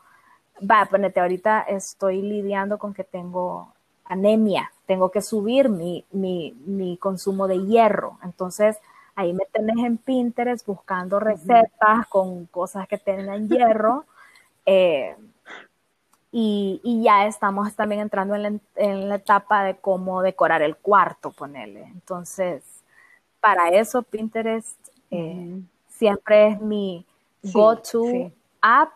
[0.60, 3.72] va, ponete, ahorita estoy lidiando con que tengo
[4.08, 8.18] anemia, tengo que subir mi, mi, mi consumo de hierro.
[8.24, 8.78] Entonces,
[9.16, 14.06] ahí me tenés en Pinterest buscando recetas con cosas que tengan hierro.
[14.70, 15.16] Eh,
[16.30, 21.84] y, ya estamos también entrando en la, etapa de cómo decorar el cuarto, ponerle.
[21.84, 22.64] Entonces,
[23.40, 24.78] para eso Pinterest
[25.10, 27.06] eh, siempre es mi
[27.44, 28.92] go-to app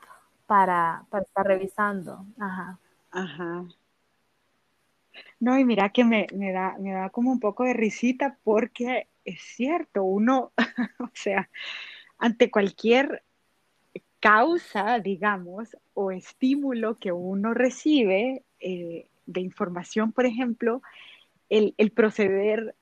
[0.45, 2.26] para, para estar revisando.
[2.38, 2.78] Ajá.
[3.12, 3.63] Ajá.
[5.41, 9.41] No, y mira que me, da, me da como un poco de risita porque es
[9.41, 10.54] cierto, uno,
[10.99, 11.49] o sea,
[12.19, 13.23] ante cualquier
[14.19, 20.84] causa, digamos, o estímulo que uno recibe eh, de información, por ejemplo,
[21.49, 22.75] el, el, proceder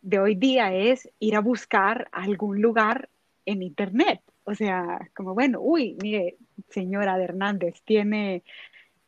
[0.00, 3.10] de hoy día es ir a buscar algún lugar
[3.44, 4.22] en Internet.
[4.44, 6.38] O sea, como, bueno, uy, mire,
[6.70, 8.42] señora de Hernández, tiene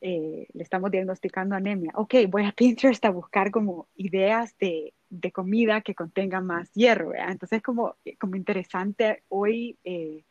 [0.00, 1.92] eh, le estamos diagnosticando anemia.
[1.94, 7.12] Ok, voy a Pinterest a buscar como ideas de, de comida que contengan más hierro.
[7.14, 10.22] Entonces, como, como interesante hoy eh,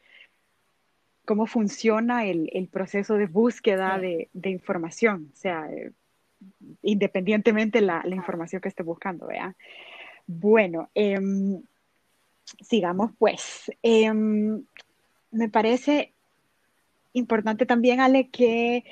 [1.25, 5.91] cómo funciona el, el, proceso de búsqueda de, de, información, o sea, eh,
[6.83, 9.27] independientemente la, la información que esté buscando.
[9.27, 9.53] ¿vea?
[10.25, 11.61] Bueno, em,
[12.61, 13.71] sigamos pues.
[13.83, 14.63] Em,
[15.31, 16.13] me parece
[17.13, 18.85] importante también, Ale, que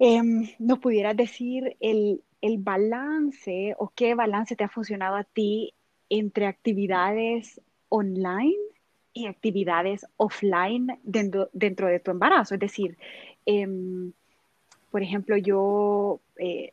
[0.00, 5.74] em, nos pudieras decir el, el balance o qué balance te ha funcionado a ti
[6.08, 7.60] entre actividades
[7.90, 8.56] online
[9.12, 12.54] y actividades offline dentro, dentro de tu embarazo.
[12.54, 12.96] Es decir,
[13.44, 14.12] em,
[14.90, 16.72] por ejemplo, yo eh,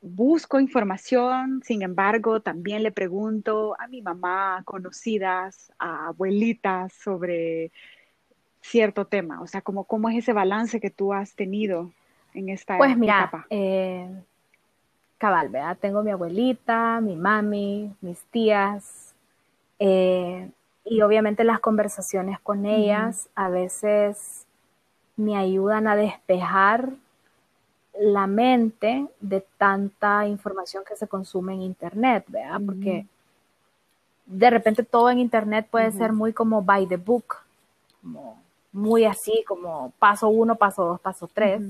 [0.00, 7.72] busco información, sin embargo, también le pregunto a mi mamá, conocidas, a abuelitas sobre
[8.62, 9.42] cierto tema.
[9.42, 11.92] O sea, ¿cómo, cómo es ese balance que tú has tenido
[12.34, 13.46] en esta pues mira, etapa?
[13.50, 14.08] Eh,
[15.18, 15.76] cabal, ¿verdad?
[15.80, 19.14] Tengo mi abuelita, mi mami, mis tías,
[19.78, 20.50] eh,
[20.84, 24.46] y obviamente las conversaciones con ellas a veces
[25.16, 26.90] me ayudan a despejar
[27.98, 32.60] la mente de tanta información que se consume en Internet, ¿verdad?
[32.64, 33.06] Porque
[34.24, 37.36] de repente todo en Internet puede ser muy como by the book,
[38.00, 38.40] como
[38.72, 41.62] muy así, como paso uno, paso dos, paso tres,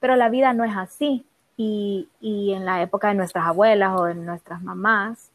[0.00, 1.24] pero la vida no es así.
[1.56, 5.30] Y, y, en la época de nuestras abuelas o de nuestras mamás,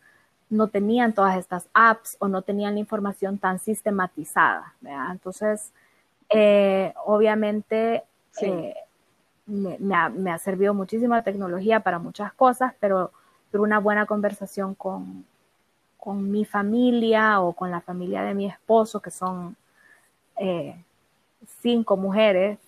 [0.50, 4.74] no tenían todas estas apps o no tenían la información tan sistematizada.
[4.82, 5.12] ¿verdad?
[5.12, 5.72] Entonces,
[6.30, 8.04] eh, obviamente,
[8.42, 8.74] eh,
[9.46, 13.12] me, ha, servido muchísimo la tecnología para muchas cosas, pero,
[13.52, 15.26] pero una buena conversación con,
[15.98, 19.56] con, mi familia o con la familia de mi esposo, que son
[20.38, 20.76] eh,
[21.62, 22.60] cinco mujeres,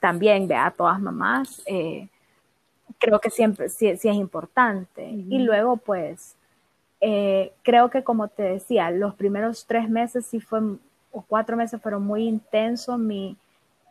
[0.00, 1.62] también, vea, todas mamás,
[2.98, 5.08] creo que siempre sí, es importante.
[5.08, 6.36] Y luego, pues,
[7.00, 10.60] eh, creo que como te decía, los primeros tres meses sí fue,
[11.10, 13.36] o cuatro meses fueron muy intensos mi,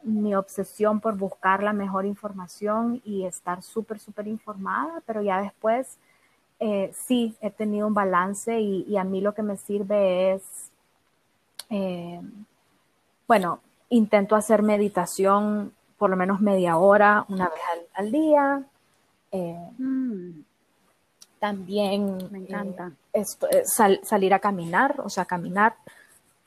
[0.04, 5.98] mi obsesión por buscar la mejor información y estar súper, súper informada, pero ya después
[6.60, 10.72] eh, sí he tenido un balance y, a mí lo que me sirve es,
[11.70, 12.22] eh,
[13.28, 13.60] bueno,
[13.90, 17.60] intento hacer meditación por lo menos media hora, una vez
[17.94, 18.64] al día,
[19.32, 20.44] eh, mm.
[21.40, 23.64] También me encanta eh, eh,
[24.04, 25.76] salir a caminar, o sea, caminar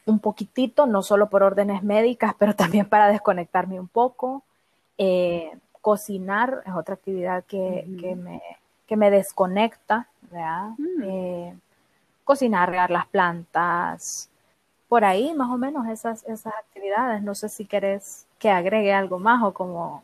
[0.04, 4.42] un poquitito, no solo por órdenes médicas, pero también para desconectarme un poco.
[5.80, 8.40] cocinar es otra actividad que, me,
[8.96, 10.08] me, desconecta,
[10.78, 11.56] mm.
[12.24, 14.28] cocinar, regar las plantas,
[14.92, 17.22] por ahí más o menos esas, esas actividades.
[17.22, 20.02] No sé si quieres que agregue algo más o como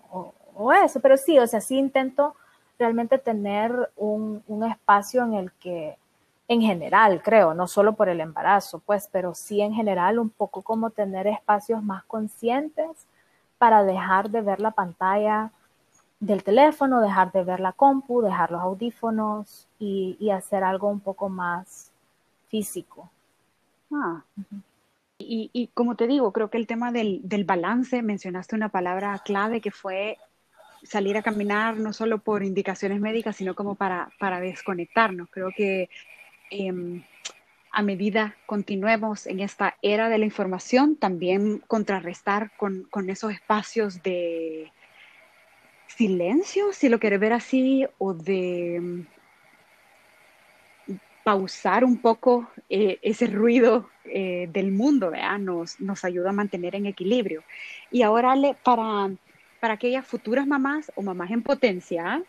[0.57, 2.35] o eso, pero sí, o sea, sí intento
[2.79, 5.99] realmente tener un, espacio en el que,
[6.49, 10.63] en general, creo, no solo por el embarazo, pues, pero sí en general un poco
[10.63, 12.89] como tener espacios más conscientes
[13.59, 15.51] para dejar de ver la pantalla
[16.19, 21.29] del teléfono, dejar de ver la compu, dejar los audífonos y, hacer algo un poco
[21.29, 21.93] más
[22.49, 23.11] físico.
[23.93, 24.23] Ah.
[25.19, 29.61] Y, como te digo, creo que el tema del, del balance, mencionaste una palabra clave
[29.61, 30.17] que fue
[30.85, 35.29] salir a caminar no solo por indicaciones médicas, sino como para, para desconectarnos.
[35.31, 35.91] Creo que
[36.51, 37.03] em,
[37.73, 44.03] a medida continuemos en esta era de la información, también contrarrestar con, con esos espacios
[44.03, 44.73] de
[45.89, 49.05] silencio, si lo quieres ver así, o de
[51.25, 56.87] pausar un poco eh, ese ruido eh, del mundo, Nos, nos ayuda a mantener en
[56.87, 57.43] equilibrio.
[57.91, 59.11] Y ahora, para
[59.61, 62.23] para aquellas futuras mamás o mamás en potencia,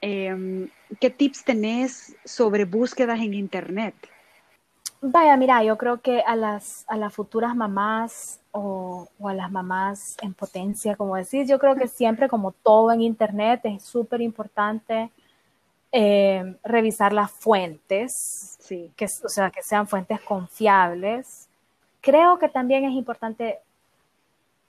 [0.00, 0.68] em,
[1.00, 3.94] ¿qué tips tenés sobre búsquedas en Internet?
[5.00, 10.16] Vaya, mira, yo creo que a las, a las futuras mamás o, a las mamás
[10.22, 15.10] en potencia, como decís, yo creo que siempre, como todo en Internet, es súper importante
[15.96, 18.90] em, revisar las fuentes, sí.
[18.96, 21.48] que, o sea, que sean fuentes confiables.
[22.00, 23.60] Creo que también es importante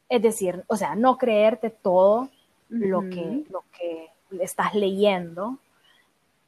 [0.09, 2.29] es decir, o sea, no creerte todo
[2.69, 4.09] lo, que, lo que
[4.39, 5.57] estás leyendo.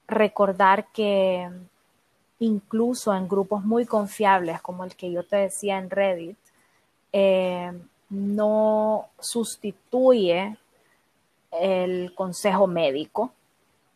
[0.08, 1.50] Recordar que
[2.40, 6.38] incluso en grupos muy confiables, como el que yo te decía en Reddit,
[7.12, 7.72] eh,
[8.10, 10.58] no sustituye
[11.52, 13.32] el consejo médico,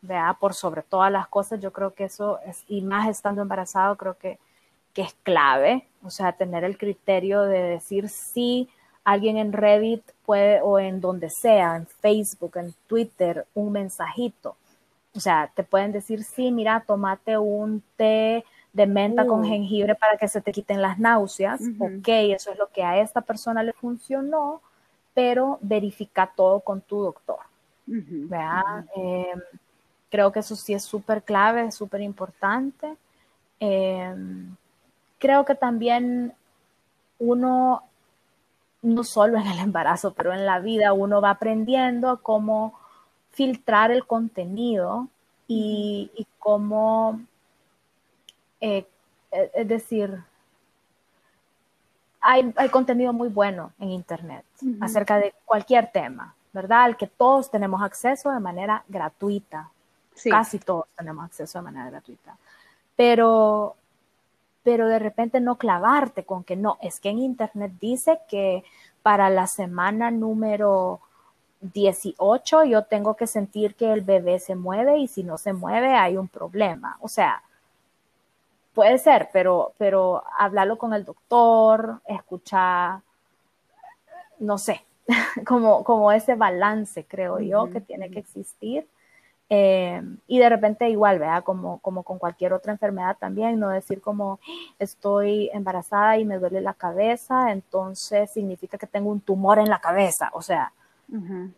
[0.02, 0.36] ¿verdad?
[0.38, 4.18] Por sobre todas las cosas, yo creo que eso, es, y más estando embarazado, creo
[4.18, 4.38] que,
[4.92, 8.68] que es clave, o sea, tener el criterio de decir sí
[9.04, 14.56] alguien en Reddit puede, o en donde sea, en Facebook, en Twitter, un mensajito.
[15.14, 19.44] O sea, te pueden decir, sí, mira, tomate un té de menta con uh.
[19.44, 21.60] jengibre para que se te quiten las náuseas.
[21.78, 24.62] Ok, eso es lo que a esta persona le funcionó,
[25.12, 27.40] pero verifica todo con tu doctor.
[27.86, 29.40] Em,
[30.12, 32.98] creo que eso sí es súper clave, es súper importante.
[33.58, 34.54] Em,
[35.18, 36.34] creo que también
[37.18, 37.82] uno,
[38.82, 42.78] no solo en el embarazo, pero en la vida, uno va aprendiendo cómo
[43.30, 45.08] filtrar el contenido
[45.48, 47.20] y, cómo,
[48.60, 48.86] eh,
[49.30, 50.22] eh, es decir,
[52.20, 54.44] hay, contenido muy bueno en Internet
[54.80, 56.82] acerca de cualquier tema, ¿verdad?
[56.82, 59.70] Al que todos tenemos acceso de manera gratuita.
[60.30, 62.36] Casi todos tenemos acceso de manera gratuita.
[62.96, 63.76] Pero,
[64.62, 68.64] pero de repente no clavarte con que no, es que en Internet dice que
[69.02, 71.00] para la semana número
[71.60, 75.94] 18 yo tengo que sentir que el bebé se mueve y si no se mueve
[75.94, 76.98] hay un problema.
[77.00, 77.42] O sea,
[78.74, 83.00] puede ser, pero, pero hablarlo con el doctor, escuchar,
[84.38, 84.84] no sé,
[85.46, 88.86] como, como ese balance, creo yo, que tiene que existir.
[89.54, 94.00] Eh, y de repente igual, vea, como, como con cualquier otra enfermedad también, no decir
[94.00, 94.40] como
[94.78, 99.78] estoy embarazada y me duele la cabeza, entonces significa que tengo un tumor en la
[99.78, 100.30] cabeza.
[100.32, 100.72] O sea,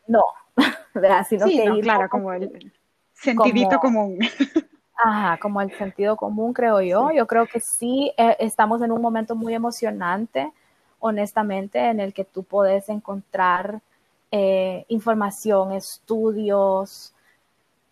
[0.09, 0.25] no,
[0.95, 1.25] ¿verdad?
[1.29, 2.73] Sino que claro, como el
[3.13, 4.19] sentidito común.
[4.97, 7.13] Ajá, como el sentido común, creo yo.
[7.13, 10.53] Yo creo que sí, eh, estamos en un momento muy emocionante,
[10.99, 13.83] honestamente, en el que tú puedes encontrar
[14.33, 17.14] eh, información, estudios,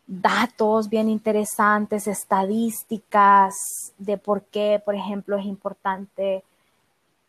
[0.07, 3.55] datos bien interesantes, estadísticas
[3.99, 6.43] de por qué, por ejemplo, es importante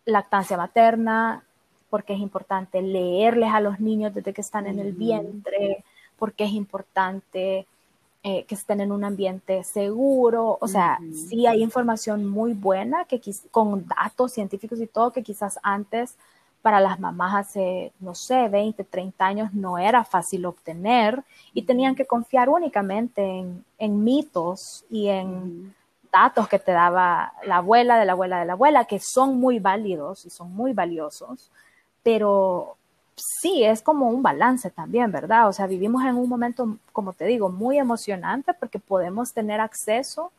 [0.05, 1.43] lactancia materna,
[1.89, 5.84] por qué es importante leerles a los niños desde que están en el vientre,
[6.17, 7.67] por qué es importante
[8.24, 10.57] eh, que estén en un ambiente seguro.
[10.59, 10.99] O sea,
[11.30, 13.21] sí hay información muy buena que
[13.51, 16.15] con datos científicos y todo que quizás antes
[16.64, 21.22] para las mamás hace, no sé, 20, 30 años no era fácil obtener
[21.53, 23.45] y tenían que confiar únicamente
[23.78, 25.76] en, mitos y en
[26.09, 29.59] datos que te daba la abuela de la abuela de la abuela, que son muy
[29.59, 31.51] válidos y son muy valiosos,
[32.01, 32.78] pero
[33.18, 35.49] sí, es como un balance también, ¿verdad?
[35.49, 40.32] O sea, vivimos en un momento, como te digo, muy emocionante porque podemos tener acceso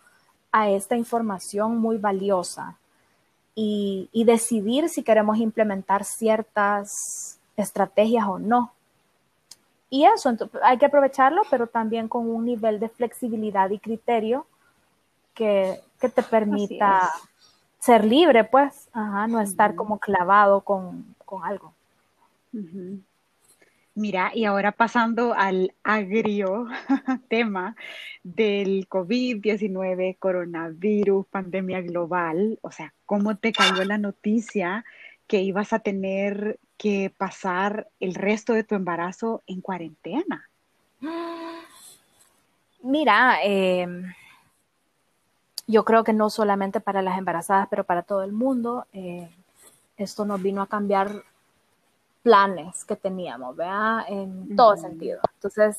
[0.50, 2.78] a esta información muy valiosa
[3.54, 8.72] y, decidir si queremos implementar ciertas estrategias o no.
[9.90, 14.46] Y eso, hay que aprovecharlo, pero también con un nivel de flexibilidad y criterio
[15.34, 17.10] que, te permita
[17.78, 21.72] ser libre, pues, no estar como clavado con algo.
[23.96, 26.66] Mira, y ahora pasando al agrio
[27.28, 27.76] tema
[28.24, 34.84] del COVID-19, coronavirus, pandemia global, o sea, ¿cómo te cayó la noticia
[35.28, 40.48] que ibas a tener que pasar el resto de tu embarazo en cuarentena?
[42.82, 44.12] Mira, em,
[45.68, 49.30] yo creo que no solamente para las embarazadas, pero para todo el mundo, eh,
[49.96, 51.22] esto nos vino a cambiar
[52.24, 54.06] planes que teníamos, ¿verdad?
[54.08, 55.20] En todo sentido.
[55.34, 55.76] Entonces,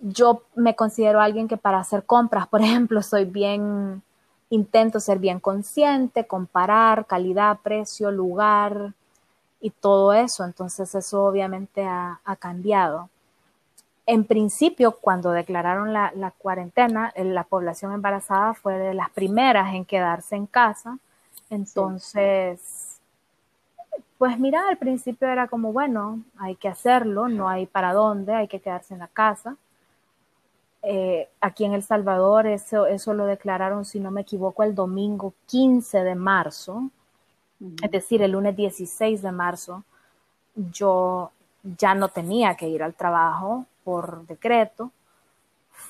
[0.00, 4.02] yo me considero alguien que para hacer compras, por ejemplo, soy bien,
[4.50, 8.92] intento ser bien consciente, comparar calidad, precio, lugar
[9.60, 10.44] y todo eso.
[10.44, 13.08] Entonces, eso obviamente ha, cambiado.
[14.04, 19.86] En principio, cuando declararon la, la, cuarentena, la población embarazada fue de las primeras en
[19.86, 20.98] quedarse en casa.
[21.48, 22.87] Entonces,
[24.18, 28.48] pues mira, al principio era como, bueno, hay que hacerlo, no hay para dónde, hay
[28.48, 29.56] que quedarse en la casa.
[30.82, 35.34] Eh, aquí en El Salvador eso, eso lo declararon, si no me equivoco, el domingo
[35.46, 36.90] 15 de marzo,
[37.82, 39.84] es decir, el lunes 16 de marzo,
[40.54, 41.32] yo
[41.62, 44.92] ya no tenía que ir al trabajo por decreto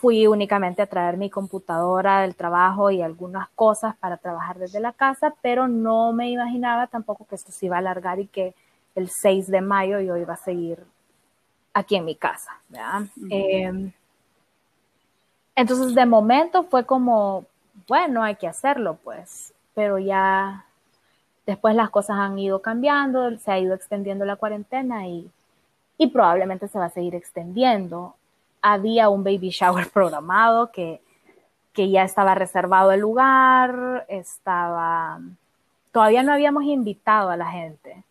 [0.01, 4.93] fui únicamente a traer mi computadora del trabajo y algunas cosas para trabajar desde la
[4.93, 8.55] casa, pero no me imaginaba tampoco que esto se iba a alargar y que
[8.95, 10.79] el 6 de mayo yo iba a seguir
[11.75, 12.53] aquí en mi casa.
[13.29, 13.93] Em,
[15.57, 17.45] entonces, de momento fue como,
[17.89, 20.65] bueno, hay que hacerlo, pues, pero ya
[21.45, 25.29] después las cosas han ido cambiando, se ha ido extendiendo la cuarentena y,
[25.97, 28.15] y probablemente se va a seguir extendiendo
[28.63, 31.01] había un baby shower programado que,
[31.75, 35.21] ya estaba reservado el lugar, estaba,
[35.93, 38.03] todavía no habíamos invitado a la gente.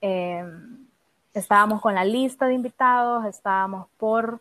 [0.00, 0.86] Em,
[1.32, 4.40] estábamos con la lista de invitados, estábamos por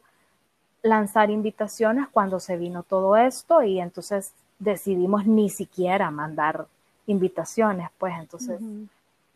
[0.83, 6.67] lanzar invitaciones cuando se vino todo esto y entonces decidimos ni siquiera mandar
[7.07, 8.61] invitaciones, pues entonces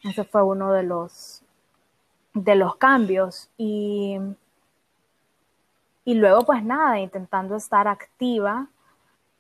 [0.04, 1.41] ese fue uno de los
[2.34, 4.18] de los cambios y
[6.08, 8.68] y luego, pues nada, intentando estar activa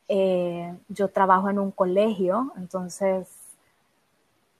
[0.09, 3.27] Eh, yo trabajo en un colegio, entonces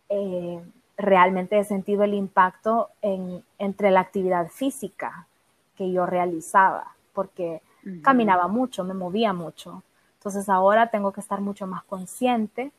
[0.10, 0.62] eh,
[0.98, 5.28] realmente he sentido el impacto en, entre la actividad física
[5.76, 7.62] que yo realizaba, porque
[8.02, 9.84] caminaba mucho, me movía mucho.
[10.18, 12.72] Entonces ahora tengo que estar mucho más consciente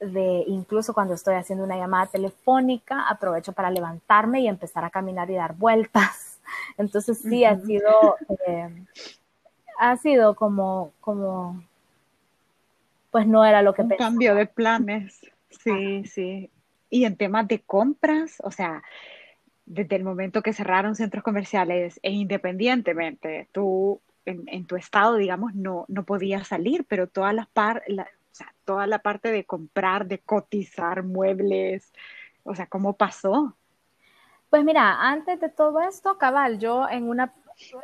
[0.00, 5.30] de, incluso cuando estoy haciendo una llamada telefónica, aprovecho para levantarme y empezar a caminar
[5.30, 6.31] y dar vueltas.
[6.78, 8.16] Entonces sí, ha sido,
[8.46, 8.84] eh,
[9.78, 11.62] ha sido como, como,
[13.10, 15.20] pues no era lo que Un cambio de planes,
[15.50, 16.50] sí, sí.
[16.90, 18.82] Y en temas de compras, o sea,
[19.64, 25.84] desde el momento que cerraron centros comerciales e independientemente, tú en, tu estado, digamos, no,
[25.88, 30.06] no podías salir, pero todas las par, la, o sea, toda la parte de comprar,
[30.06, 31.92] de cotizar muebles,
[32.44, 33.56] o sea, ¿cómo pasó?
[34.52, 37.32] Pues mira, antes de todo esto, cabal, yo en una,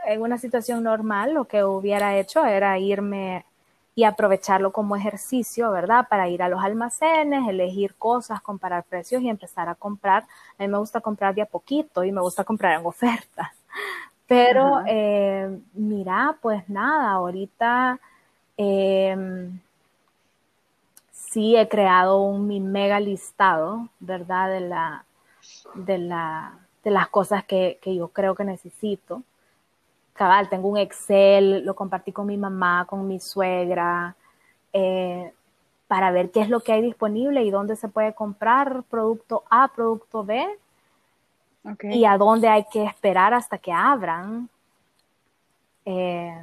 [0.04, 3.46] en una situación normal lo que hubiera hecho era irme
[3.94, 6.06] y aprovecharlo como ejercicio, ¿verdad?
[6.10, 10.24] Para ir a los almacenes, elegir cosas, comparar precios y empezar a comprar.
[10.58, 13.48] A mí me gusta comprar de a poquito y me gusta comprar en ofertas.
[14.26, 17.98] Pero eh, mira, pues nada, ahorita
[18.58, 19.58] em,
[21.12, 24.50] sí he creado un mi mega listado, ¿verdad?
[24.50, 25.04] De la,
[25.74, 29.22] de la, de las cosas que, que yo creo que necesito
[30.18, 34.16] cabal, tengo un Excel, lo compartí con mi mamá, con mi suegra,
[34.72, 35.32] eh,
[35.86, 39.68] para ver qué es lo que hay disponible y dónde se puede comprar producto A,
[39.68, 40.44] producto B,
[41.82, 44.48] y a dónde hay que esperar hasta que abran,
[45.84, 46.42] eh,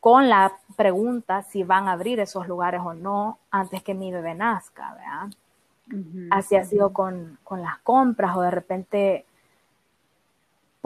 [0.00, 4.34] con la pregunta si van a abrir esos lugares o no antes que mi bebé
[4.34, 5.28] nazca, ¿verdad?
[6.30, 9.26] Así ha sido con, con las compras o de repente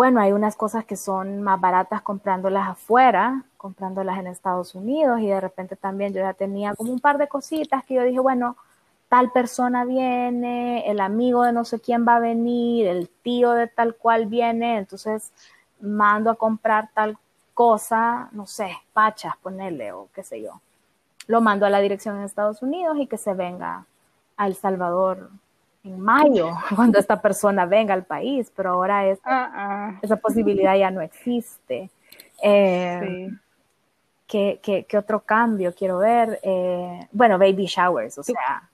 [0.01, 5.27] bueno, hay unas cosas que son más baratas comprándolas afuera, comprándolas en Estados Unidos y
[5.27, 8.57] de repente también yo ya tenía como un par de cositas que yo dije, bueno,
[9.11, 13.67] tal persona viene, el amigo de no sé quién va a venir, el tío de
[13.67, 15.33] tal cual viene, entonces
[15.83, 17.19] mando a comprar tal
[17.53, 20.63] cosa, no sé, pachas, ponerle o qué sé yo.
[21.27, 23.85] Lo mando a la dirección en Estados Unidos y que se venga
[24.41, 25.31] a El Salvador
[25.85, 29.99] en mayo, cuando esta persona venga al país, pero ahora ah, ah.
[30.01, 31.91] esa posibilidad ya no existe.
[32.43, 33.29] Eh,
[34.27, 36.41] ¿qué, otro cambio quiero ver?
[36.43, 38.69] Eh, bueno, baby showers, o sea,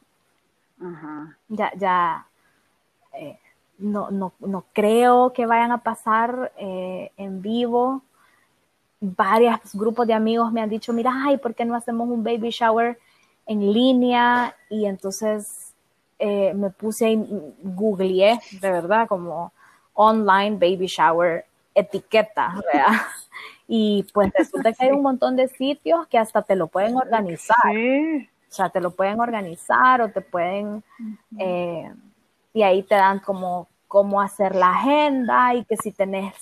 [1.49, 2.27] ya, ya
[3.15, 3.41] eh,
[3.79, 8.03] no, no, no, creo que vayan a pasar en vivo.
[9.01, 12.51] Varios grupos de amigos me han dicho, mira, ay, ¿por qué no hacemos un baby
[12.51, 12.99] shower
[13.47, 14.55] en línea?
[14.69, 15.73] Y entonces
[16.19, 19.53] eh, me puse y googleé, de verdad, como
[19.95, 21.45] online baby shower
[21.75, 22.87] etiqueta, ¿verdad?
[23.69, 27.57] Y pues resulta que hay un montón de sitios que hasta te lo pueden organizar.
[27.67, 30.85] O sea, te lo pueden organizar o te pueden,
[31.37, 31.93] eh,
[32.55, 36.33] y ahí te dan como cómo hacer la agenda y que si tenés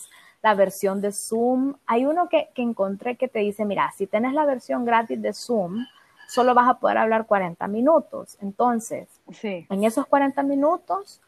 [0.43, 4.35] la versión de Zoom, hay uno que, que encontré que te dice, mira, si tenés
[4.35, 5.87] la versión gratis de Zoom,
[6.27, 8.37] solo vas a poder hablar 40 minutos.
[8.41, 9.09] Entonces,
[9.43, 11.21] en esos 40 minutos,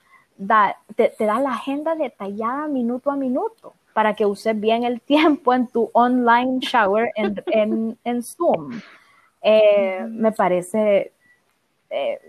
[0.97, 5.69] te, da la agenda detallada minuto a minuto para que uses bien el tiempo en
[5.69, 8.81] tu online shower en, en, Zoom.
[9.41, 11.13] Eh, me parece,
[11.89, 12.21] eh,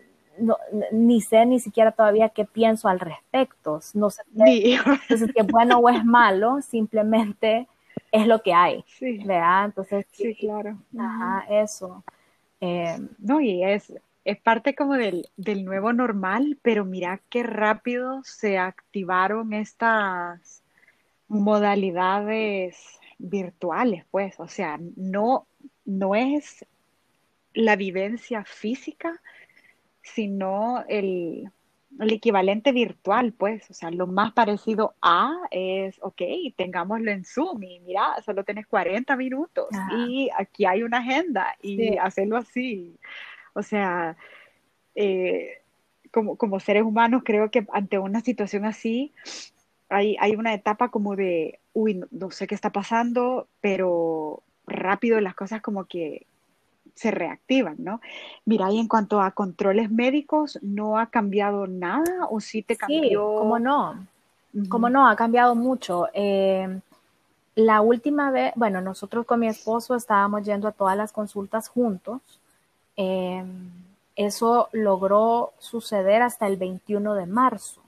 [0.91, 3.81] ni sé ni siquiera todavía qué pienso al respecto.
[3.93, 4.75] No sé si
[5.35, 7.67] es bueno o es malo, simplemente
[8.11, 8.83] es lo que hay.
[8.87, 9.17] Sí.
[9.25, 9.65] ¿verdad?
[9.65, 10.77] Entonces, sí, claro.
[10.97, 12.03] Ajá, eso.
[12.59, 13.93] Eh, no, y es,
[14.25, 20.63] es parte como del, del, nuevo normal, pero mira qué rápido se activaron estas
[21.27, 25.47] modalidades virtuales, pues, o sea, no,
[25.85, 26.65] no es
[27.53, 29.21] la vivencia física,
[30.01, 31.51] sino el,
[31.99, 36.21] el equivalente virtual, pues, o sea, lo más parecido a es, ok,
[36.55, 39.67] tengámoslo en Zoom y mira, solo tenés 40 minutos
[39.97, 42.97] y aquí hay una agenda y hacerlo así.
[43.53, 44.15] O sea,
[44.95, 45.61] eh,
[46.11, 49.13] como, como seres humanos creo que ante una situación así
[49.89, 55.35] hay, hay una etapa como de, uy, no sé qué está pasando, pero rápido las
[55.35, 56.27] cosas como que
[56.97, 58.01] se reactivan, ¿no?
[58.45, 63.01] Mira, y en cuanto a controles médicos, ¿no ha cambiado nada o sí te cambió?
[63.01, 64.07] Sí, cómo no,
[64.67, 66.07] cómo no, ha cambiado mucho.
[66.13, 66.79] Eh,
[67.55, 72.19] la última vez, bueno, nosotros con mi esposo estábamos yendo a todas las consultas juntos.
[72.95, 73.45] Eh,
[74.15, 77.81] eso logró suceder hasta el 21 de marzo.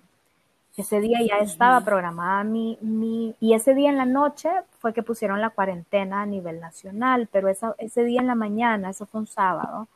[0.79, 4.49] Ese día ya estaba programada mi, mi, y ese día en la noche
[4.79, 8.89] fue que pusieron la cuarentena a nivel nacional, pero esa, ese día en la mañana,
[8.89, 9.87] eso fue un sábado,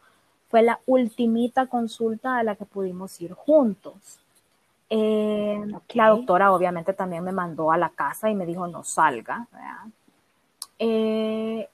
[0.50, 4.20] fue la ultimita consulta a la que pudimos ir juntos.
[4.90, 5.60] Eh,
[5.94, 9.48] la doctora obviamente también me mandó a la casa y me dijo no salga.
[10.80, 11.68] Eh,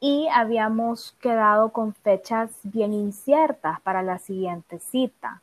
[0.00, 5.42] y habíamos quedado con fechas bien inciertas para la siguiente cita.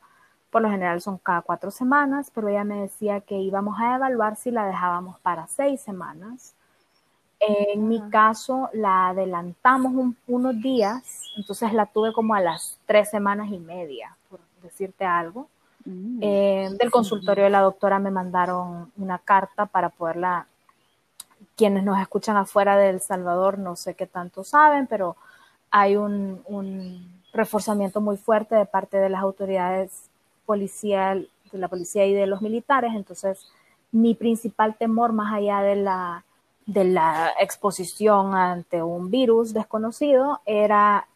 [0.49, 4.35] Por lo general son cada cuatro semanas, pero ella me decía que íbamos a evaluar
[4.35, 6.55] si la dejábamos para seis semanas.
[7.39, 13.49] En mi caso, la adelantamos unos días, entonces la tuve como a las tres semanas
[13.49, 15.47] y media, por decirte algo.
[15.85, 16.19] Mm.
[16.21, 20.47] Eh, del consultorio de la doctora me mandaron una carta para poderla,
[21.55, 25.15] quienes nos escuchan afuera de El Salvador no sé qué tanto saben, pero
[25.71, 30.08] hay un, un reforzamiento muy fuerte de parte de las autoridades
[30.49, 32.93] policial, de la policía y de los militares.
[32.95, 33.47] Entonces,
[33.91, 36.25] mi principal temor, más allá de la,
[36.65, 41.07] de la exposición ante un virus desconocido, era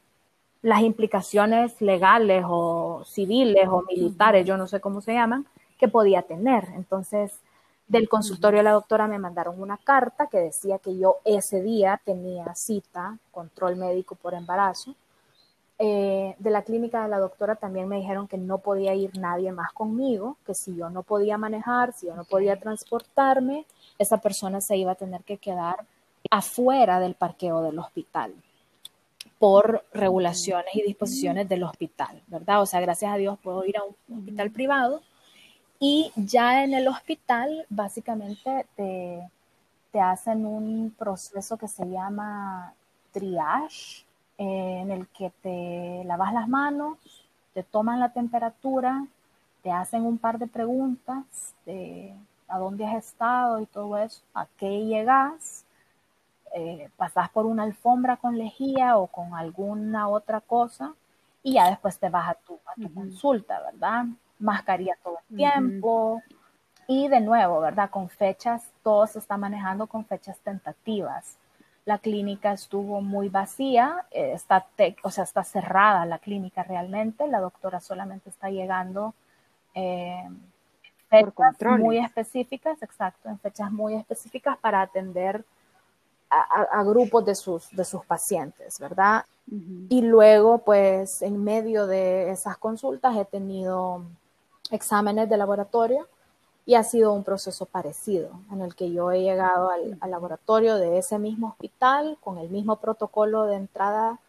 [0.61, 5.47] las implicaciones legales o civiles o militares, yo no sé cómo se llaman,
[5.79, 6.65] que podía tener.
[6.75, 7.41] Entonces,
[7.88, 11.99] del consultorio de la doctora me mandaron una carta que decía que yo ese día
[12.05, 14.93] tenía cita, control médico por embarazo.
[15.80, 19.51] Eh, de la clínica de la doctora también me dijeron que no podía ir nadie
[19.51, 23.65] más conmigo, que si yo no podía manejar, si yo no podía transportarme,
[23.97, 25.78] esa persona se iba a tener que quedar
[26.30, 28.34] afuera del parqueo del hospital
[29.39, 32.61] por regulaciones y disposiciones del hospital, ¿verdad?
[32.61, 35.01] O sea, gracias a Dios puedo ir a un hospital privado
[35.80, 39.30] y ya en el hospital básicamente te,
[39.91, 42.74] te hacen un proceso que se llama
[43.11, 44.05] triage,
[44.43, 46.97] eh, en el que te lavas las manos,
[47.53, 49.05] te toman la temperatura,
[49.61, 52.13] te hacen un par de preguntas de
[52.49, 55.63] a dónde has estado y todo eso, a qué llegas,
[56.53, 60.93] eh, pasas por una alfombra con lejía o con alguna otra cosa
[61.41, 64.05] y ya después te vas a tu, a tu consulta, ¿verdad?
[64.39, 66.21] Mascarilla todo el tiempo.
[66.85, 67.89] Y de nuevo, ¿verdad?
[67.89, 71.37] Con fechas, todo se está manejando con fechas tentativas.
[71.86, 74.67] La clínica estuvo muy vacía, eh, está,
[75.03, 77.27] o sea, está cerrada la clínica realmente.
[77.27, 79.13] La doctora solamente está llegando
[79.75, 80.29] eh,
[81.09, 85.43] fechas muy específicas, exacto, en fechas muy específicas para atender
[86.29, 89.23] a, grupos de sus, de sus pacientes, ¿verdad?
[89.89, 94.03] Y luego, pues, en medio de esas consultas he tenido
[94.71, 96.07] exámenes de laboratorio
[96.66, 100.97] y ha sido un proceso parecido en el que yo he llegado al, laboratorio de
[100.97, 104.20] ese mismo hospital con el mismo protocolo de entrada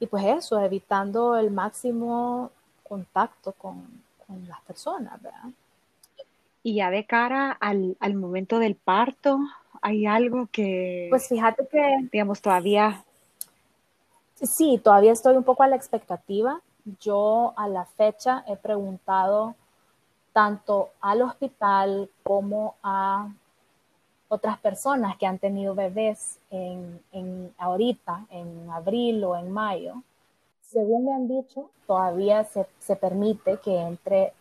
[0.00, 2.50] y pues eso, evitando el máximo
[2.82, 4.04] contacto con,
[4.48, 5.50] las personas, ¿verdad?
[6.64, 9.38] Y ya de cara al, al momento del parto,
[9.86, 11.06] ¿Hay algo que...
[11.10, 12.08] Pues fíjate que...
[12.10, 13.04] Digamos, todavía...
[14.34, 16.60] Sí, todavía estoy un poco a la expectativa.
[17.00, 19.54] Yo a la fecha he preguntado
[20.36, 23.26] tanto al hospital como a
[24.28, 30.02] otras personas que han tenido bebés en, en, ahorita, en abril o en mayo.
[30.60, 34.34] Según me han dicho, todavía se, se permite que entre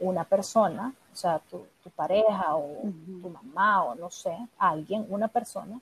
[0.00, 2.90] una persona o sea, tu, pareja o
[3.20, 5.78] tu mamá o no sé, alguien, una persona,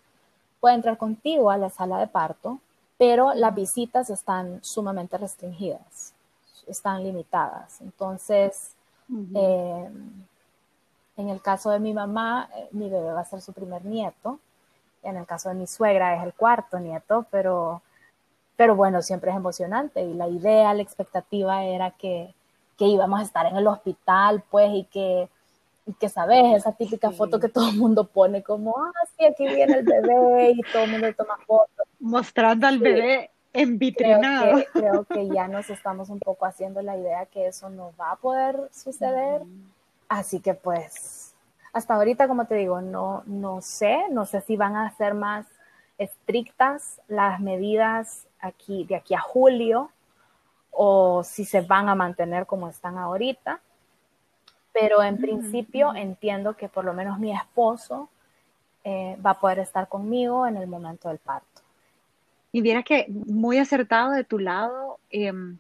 [0.59, 2.59] puede entrar contigo a la sala de parto,
[2.99, 6.13] pero las visitas están sumamente restringidas,
[6.67, 7.81] están limitadas.
[7.81, 8.75] Entonces,
[9.35, 10.25] em,
[11.17, 14.39] en el caso de mi mamá, eh, mi bebé va a ser su primer nieto.
[15.03, 17.83] En el caso de mi suegra es el cuarto nieto, pero,
[18.57, 20.03] pero bueno, siempre es emocionante.
[20.03, 22.35] Y la idea, la expectativa era que
[22.81, 25.29] que íbamos a estar en el hospital, pues, y que,
[25.85, 29.47] y que sabes, esa típica foto que todo el mundo pone como, ah, sí, aquí
[29.47, 31.87] viene el bebé y todo el mundo toma fotos.
[31.99, 34.63] Mostrando al bebé en vitrinado.
[34.73, 38.17] Creo que, ya nos estamos un poco haciendo la idea que eso no va a
[38.17, 39.43] poder suceder.
[40.09, 41.35] Así que pues,
[41.73, 45.47] hasta ahorita, como te digo, no, no sé, no sé si van a ser más
[45.99, 49.91] estrictas las medidas aquí, de aquí a julio,
[50.71, 53.61] o si se van a mantener como están ahorita.
[54.73, 58.09] Pero en principio entiendo que por lo menos mi esposo
[58.85, 61.61] eh, va a poder estar conmigo en el momento del parto.
[62.53, 65.59] Y viera que muy acertado de tu lado em,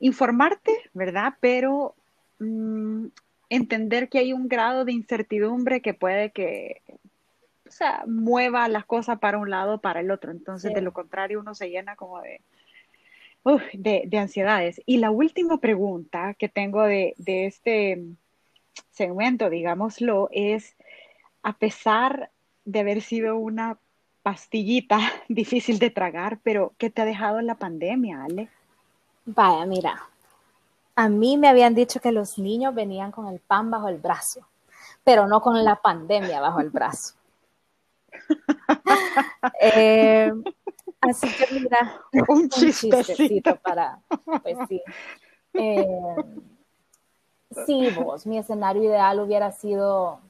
[0.00, 1.34] informarte, ¿verdad?
[1.40, 1.94] Pero
[2.38, 3.06] mm,
[3.48, 6.82] entender que hay un grado de incertidumbre que puede que,
[7.66, 10.32] o sea, mueva las cosas para un lado o para el otro.
[10.32, 12.40] Entonces, de lo contrario, uno se llena como de,
[13.74, 14.80] de, ansiedades.
[14.86, 18.02] Y la última pregunta que tengo de, este,
[18.90, 20.76] segmento, digámoslo, es
[21.42, 22.30] a pesar
[22.64, 23.78] de haber sido una
[24.26, 24.98] pastillita
[25.28, 28.48] difícil de tragar, pero ¿qué te ha dejado la pandemia, Ale?
[29.24, 30.02] Vaya, mira,
[30.96, 34.40] a mí me habían dicho que los niños venían con el pan bajo el brazo,
[35.04, 37.14] pero no con la pandemia bajo el brazo.
[39.60, 40.32] Eh,
[41.00, 43.56] así que mira, un, chistecito.
[43.56, 44.00] para,
[44.42, 44.82] pues sí.
[45.54, 45.86] Eh,
[47.64, 50.20] sí, vos, mi escenario ideal hubiera sido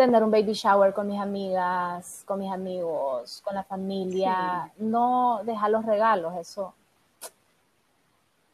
[0.00, 5.70] tener un baby shower con mis amigas, con mis amigos, con la familia, no dejar
[5.70, 6.72] los regalos, eso.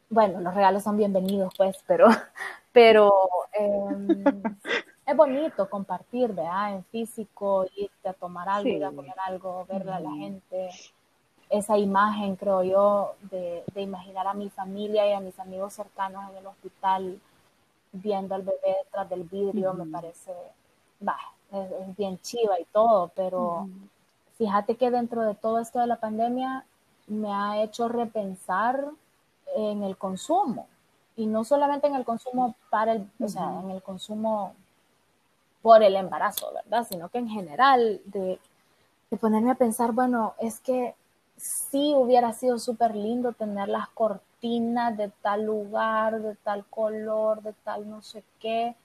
[0.09, 2.07] Bueno, los regalos son bienvenidos, pues, pero,
[2.73, 3.13] pero
[3.53, 4.23] em,
[5.05, 6.73] es bonito compartir, ¿verdad?
[6.73, 10.69] En físico, irte a tomar algo, ir a comer algo, verle a la gente.
[11.49, 16.29] Esa imagen, creo yo, de, de, imaginar a mi familia y a mis amigos cercanos
[16.29, 17.21] en el hospital
[17.93, 20.33] viendo al bebé detrás del vidrio, me parece,
[21.07, 21.17] va,
[21.51, 23.67] es, bien chiva y todo, pero
[24.37, 26.65] fíjate que dentro de todo esto de la pandemia
[27.07, 28.85] me ha hecho repensar
[29.55, 30.67] en el consumo.
[31.15, 34.53] Y no solamente en el consumo para el, o sea, en el consumo
[35.61, 36.85] por el embarazo, ¿verdad?
[36.87, 38.39] Sino que en general de,
[39.09, 40.93] de ponerme a pensar, bueno, es que
[41.37, 47.53] sí hubiera sido súper lindo tener las cortinas de tal lugar, de tal color, de
[47.53, 48.75] tal no sé qué,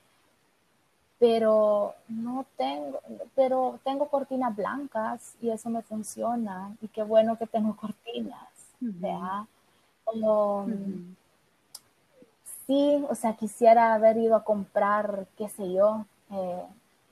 [1.23, 3.01] pero no tengo,
[3.37, 8.49] pero tengo cortinas blancas y eso me funciona y qué bueno que tengo cortinas,
[8.81, 9.45] ¿verdad?
[10.03, 10.67] Como,
[12.67, 16.65] sí, o sea, quisiera haber ido a comprar, qué sé yo, eh,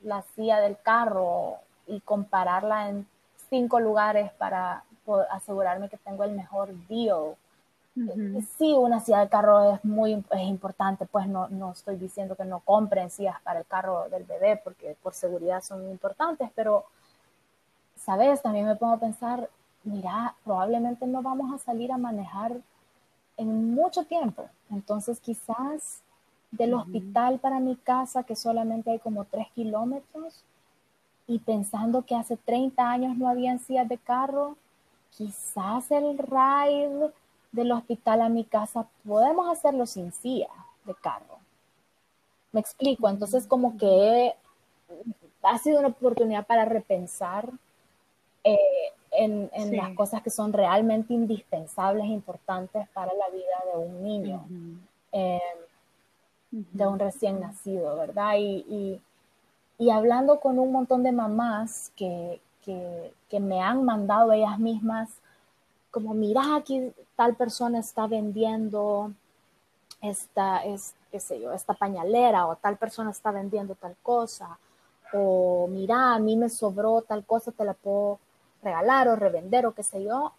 [0.03, 3.07] la silla del carro y compararla en
[3.49, 4.83] cinco lugares para
[5.29, 7.37] asegurarme que tengo el mejor deal
[8.57, 12.45] Sí, una silla de carro es muy es importante, pues no, no estoy diciendo que
[12.45, 16.85] no compren sillas para el carro del bebé porque por seguridad son importantes, pero,
[17.97, 18.41] ¿sabes?
[18.41, 19.49] También me pongo a pensar,
[19.83, 22.53] mira, probablemente no vamos a salir a manejar
[23.37, 26.01] en mucho tiempo, entonces quizás
[26.51, 30.43] del hospital para mi casa, que solamente hay como tres kilómetros,
[31.27, 34.57] y pensando que hace 30 años no habían sillas de carro,
[35.11, 37.11] quizás el ride
[37.51, 40.49] del hospital a mi casa, podemos hacerlo sin silla
[40.85, 41.39] de carro.
[42.51, 44.33] Me explico, entonces como que
[45.43, 47.49] ha sido una oportunidad para repensar
[48.43, 48.57] eh,
[49.11, 54.45] en, las cosas que son realmente indispensables, importantes para la vida de un niño,
[55.11, 55.39] em,
[56.51, 58.35] de un recién nacido, ¿verdad?
[58.37, 59.01] Y,
[59.91, 65.09] hablando con un montón de mamás que, que me han mandado ellas mismas
[65.91, 66.91] como mira aquí
[67.21, 69.11] tal persona está vendiendo
[70.01, 74.57] esta, es, qué sé yo, esta pañalera o tal persona está vendiendo tal cosa
[75.13, 78.17] o mira a mí me sobró tal cosa, te la puedo
[78.63, 80.33] regalar o revender o qué sé yo.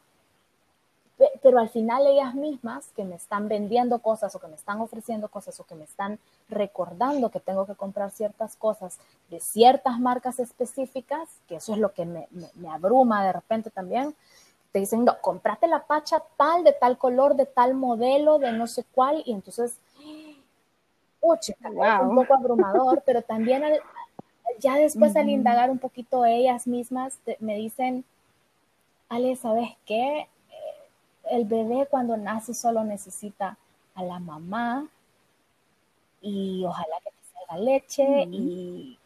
[1.40, 5.28] Pero al final ellas mismas que me están vendiendo cosas o que me están ofreciendo
[5.28, 6.18] cosas o que me están
[6.48, 8.98] recordando que tengo que comprar ciertas cosas
[9.30, 14.16] de ciertas marcas específicas, que eso es lo que me, me abruma de repente también,
[14.72, 18.66] te dicen, no, comprate la pacha tal, de tal color, de tal modelo, de no
[18.66, 19.76] sé cuál, y entonces,
[21.20, 23.62] oh, chica, es un poco abrumador, pero también
[24.58, 28.04] ya después al indagar un poquito ellas mismas, me dicen,
[29.10, 30.20] Ale, ¿sabes qué?
[30.20, 30.26] Eh,
[31.32, 33.58] el bebé cuando nace solo necesita
[33.94, 34.88] a la mamá
[36.22, 38.98] y ojalá que te salga leche y,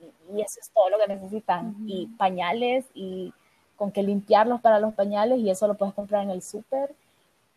[0.00, 3.34] y, eso es todo lo que necesitan, y pañales y
[3.76, 6.94] con que limpiarlos para los pañales y eso lo puedes comprar en el súper,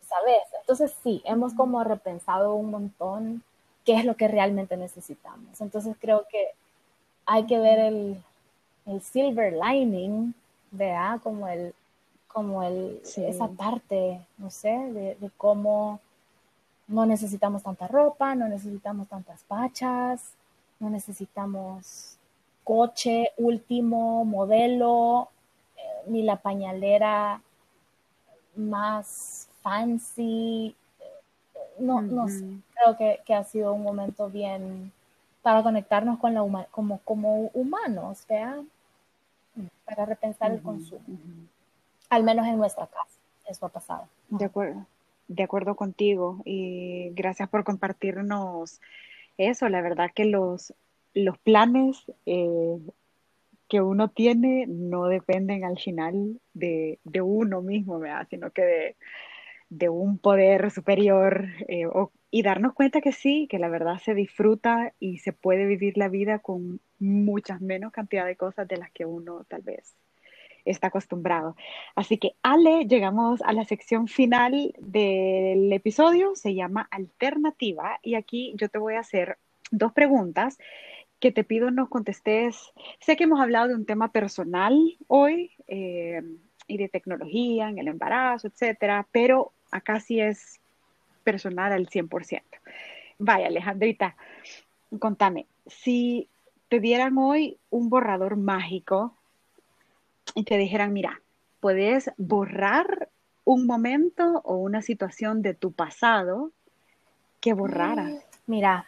[0.07, 0.41] ¿sabes?
[0.59, 3.43] Entonces sí, hemos como repensado un montón
[3.86, 5.61] qué es lo que realmente necesitamos.
[5.61, 6.49] Entonces creo que
[7.26, 8.24] hay que ver el,
[8.86, 10.34] el silver lining,
[10.72, 11.20] ¿verdad?
[11.22, 11.74] Como el,
[12.28, 15.99] como el, esa parte, no sé, de, de, cómo
[16.88, 20.22] no necesitamos tanta ropa, no necesitamos tantas pachas,
[20.80, 22.18] no necesitamos
[22.63, 25.30] coche último modelo,
[26.08, 27.41] ni la pañalera
[28.55, 30.76] más fancy.
[31.80, 32.43] No, no sé,
[32.74, 34.91] creo que, que, ha sido un momento bien
[35.43, 38.62] para conectarnos con la como, como humanos, ¿vea?
[39.86, 41.03] Para repensar el consumo.
[42.10, 44.08] Al menos en nuestra casa, eso ha pasado.
[44.30, 44.86] De acuerdo,
[45.28, 48.82] de acuerdo contigo y gracias por compartirnos
[49.38, 49.70] eso.
[49.70, 50.74] La verdad que los,
[51.14, 52.80] los planes eh,
[53.68, 58.95] que uno tiene no dependen al final de, uno mismo, sino que
[59.70, 61.88] de, un poder superior, eh,
[62.32, 66.09] y darnos cuenta que sí, que la verdad se disfruta y se puede vivir la
[66.09, 69.95] vida con muchas menos cantidad de cosas de las que uno tal vez
[70.65, 71.55] está acostumbrado.
[71.95, 78.53] Así que, Ale, llegamos a la sección final del episodio, se llama Alternativa, y aquí
[78.57, 79.38] yo te voy a hacer
[79.72, 80.57] dos preguntas
[81.20, 82.72] que te pido nos contestes.
[82.99, 84.76] Sé que hemos hablado de un tema personal
[85.07, 86.22] hoy eh,
[86.68, 90.59] y de tecnología en el embarazo, etcétera, pero acá sí es
[91.24, 92.41] personal al 100%.
[93.20, 94.15] Vaya, Alejandrita,
[94.99, 96.30] contame, si
[96.70, 99.13] te dieran hoy un borrador mágico
[100.36, 101.22] y te dijeran, mira,
[101.59, 103.09] puedes borrar
[103.43, 106.51] un momento o una situación de tu pasado
[107.39, 108.11] que borraras.
[108.11, 108.86] Mm, mira,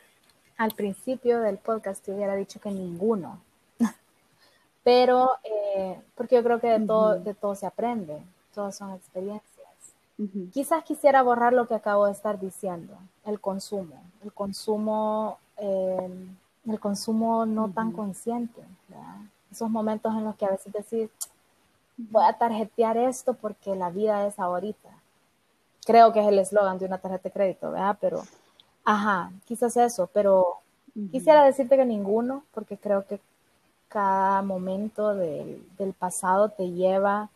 [0.59, 3.39] al principio del podcast te hubiera dicho que ninguno,
[4.83, 8.21] pero eh, porque yo creo que de todo, de todo se aprende,
[8.53, 9.47] todas son experiencias.
[10.51, 16.09] Quizás quisiera borrar lo que acabo de estar diciendo, el consumo, el consumo, eh,
[16.67, 18.61] el consumo no tan consciente,
[19.49, 21.09] esos momentos en los que a veces decís,
[21.95, 24.89] voy a tarjetear esto porque la vida es ahorita.
[25.85, 27.97] Creo que es el eslogan de una tarjeta de crédito, ¿verdad?
[28.01, 28.23] Pero,
[28.83, 30.57] ajá, quizás eso, pero
[31.11, 33.19] quisiera decirte que ninguno, porque creo que
[33.89, 35.65] cada momento del,
[35.97, 37.29] pasado te lleva,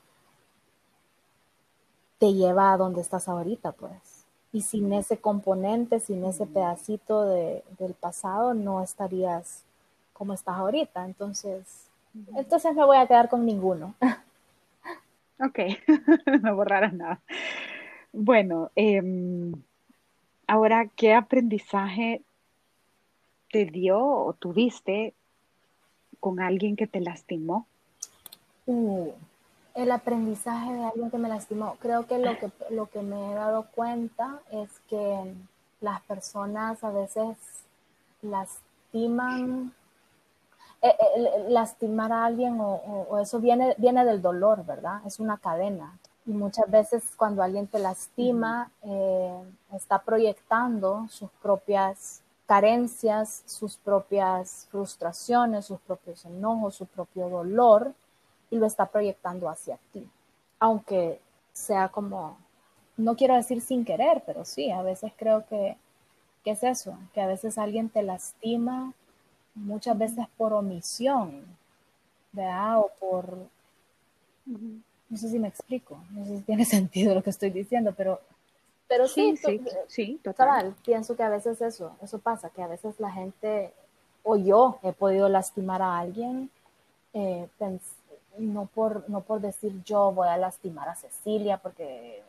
[2.20, 4.26] te lleva a donde estás ahorita, pues.
[4.54, 9.64] Y sin ese componente, sin ese pedacito del pasado, no estarías
[10.14, 11.06] como estás ahorita.
[11.06, 11.88] Entonces,
[12.36, 13.96] entonces me voy a quedar con ninguno.
[15.40, 15.60] Ok,
[16.44, 17.20] no borraras nada.
[18.12, 19.54] Bueno, em,
[20.54, 22.22] ahora, ¿qué aprendizaje
[23.52, 25.16] te dio o tuviste
[26.20, 27.66] con alguien que te lastimó?
[28.68, 29.12] Uh,
[29.74, 31.76] el aprendizaje de alguien que me lastimó.
[31.80, 35.34] Creo que lo que, lo que me he dado cuenta es que
[35.82, 37.36] las personas a veces
[38.22, 39.74] lastiman
[40.84, 45.02] eh, eh, lastimar a alguien o, eso viene, viene del dolor, ¿verdad?
[45.08, 45.98] Es una cadena.
[46.26, 49.44] Y muchas veces cuando alguien te lastima, eh,
[49.74, 57.94] está proyectando sus propias carencias, sus propias frustraciones, sus propios enojos, su propio dolor,
[58.50, 60.08] y lo está proyectando hacia ti.
[60.60, 61.20] Aunque
[61.52, 62.38] sea como,
[62.98, 65.78] no quiero decir sin querer, pero sí, a veces creo que,
[66.44, 68.94] que es eso, que a veces alguien te lastima
[69.56, 71.46] muchas veces por omisión,
[72.32, 72.80] ¿verdad?
[72.80, 73.38] O por,
[75.14, 78.20] no sé si me explico, no sé si tiene sentido lo que estoy diciendo, pero,
[78.88, 80.76] pero sí, sí, sí, total.
[80.84, 83.72] Pienso que a veces eso, eso pasa, que a veces la gente,
[84.24, 86.50] o yo he podido lastimar a alguien,
[87.14, 87.48] eh,
[88.40, 92.24] no, por, no por decir yo voy a lastimar a Cecilia porque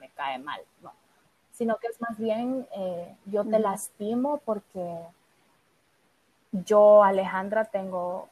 [0.00, 0.92] me cae mal, no,
[1.52, 4.98] sino que es más bien eh, yo te lastimo porque
[6.50, 8.28] yo, Alejandra, tengo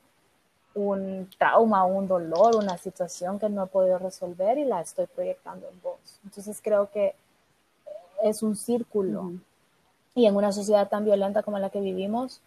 [0.74, 5.68] un trauma, un dolor, una situación que no he podido resolver y la estoy proyectando
[5.68, 6.20] en vos.
[6.24, 7.14] Entonces creo que
[8.22, 9.32] es un círculo.
[10.14, 12.40] Y en una sociedad tan violenta como la que vivimos,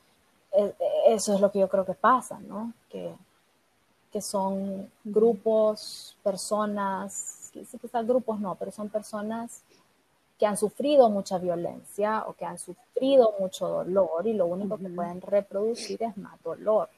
[0.51, 0.73] e,
[1.07, 2.73] eso es lo que yo creo que pasa, ¿no?
[2.89, 3.13] Que,
[4.11, 7.51] que son grupos, personas,
[7.81, 9.61] quizás grupos no, pero son personas
[10.37, 14.89] que han sufrido mucha violencia o que han sufrido mucho dolor y lo único que
[14.89, 16.89] pueden reproducir es más dolor.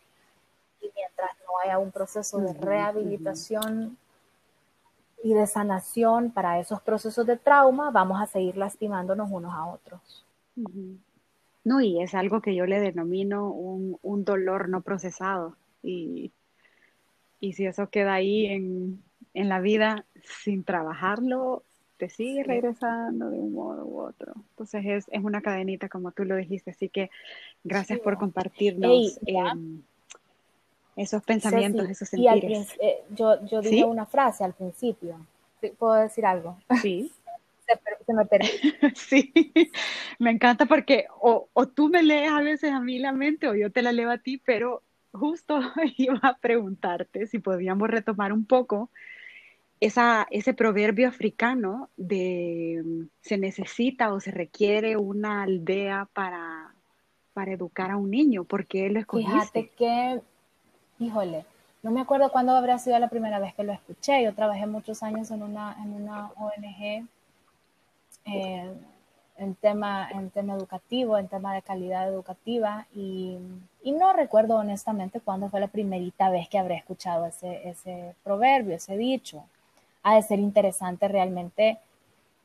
[1.20, 3.98] Mientras no haya un proceso de rehabilitación
[5.24, 10.26] y de sanación para esos procesos de trauma, vamos a seguir lastimándonos unos a otros.
[11.64, 15.56] No, y es algo que yo le denomino un, dolor no procesado.
[15.84, 16.32] Y,
[17.40, 19.04] y si eso queda ahí en,
[19.34, 21.64] en la vida sin trabajarlo,
[22.00, 24.34] te sigue regresando de un modo u otro.
[24.52, 26.72] Entonces es, es una cadenita, como tú lo dijiste.
[26.72, 27.10] Así que
[27.64, 29.20] gracias por compartirnos
[31.00, 32.76] esos pensamientos, esos sentires.
[32.80, 35.26] Eh, yo, yo dije una frase al principio.
[35.78, 36.58] ¿Puedo decir algo?
[36.82, 37.12] Sí.
[38.06, 38.26] se, me
[38.96, 39.32] sí,
[40.20, 43.54] me encanta porque o, o tú me lees a veces a mí la mente o
[43.54, 44.82] yo te la leo a ti, pero
[45.12, 45.60] justo
[45.98, 48.90] iba a preguntarte si podíamos retomar un poco
[49.80, 56.74] esa, ese proverbio africano de mm, se necesita o se requiere una aldea para,
[57.34, 59.32] para educar a un niño, porque él lo escogiste.
[59.32, 60.22] Fíjate que,
[61.00, 61.46] híjole,
[61.82, 64.24] no me acuerdo cuándo habría sido la primera vez que lo escuché.
[64.24, 67.08] Yo trabajé muchos años en una, en una ONG
[68.26, 68.74] eh,
[69.38, 73.38] en, tema, en tema educativo, en tema de calidad educativa, y,
[73.82, 78.76] y, no recuerdo honestamente cuándo fue la primerita vez que habré escuchado ese, ese proverbio,
[78.76, 79.44] ese dicho
[80.04, 81.78] ha de ser interesante realmente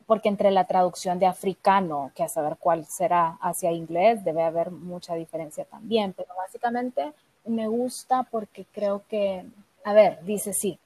[0.07, 4.70] porque entre la traducción de africano, que a saber cuál será hacia inglés, debe haber
[4.70, 7.12] mucha diferencia también, pero básicamente
[7.47, 9.45] me gusta porque creo que,
[9.84, 10.78] a ver, dice sí,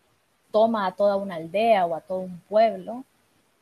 [0.50, 3.04] toma a toda una aldea o a todo un pueblo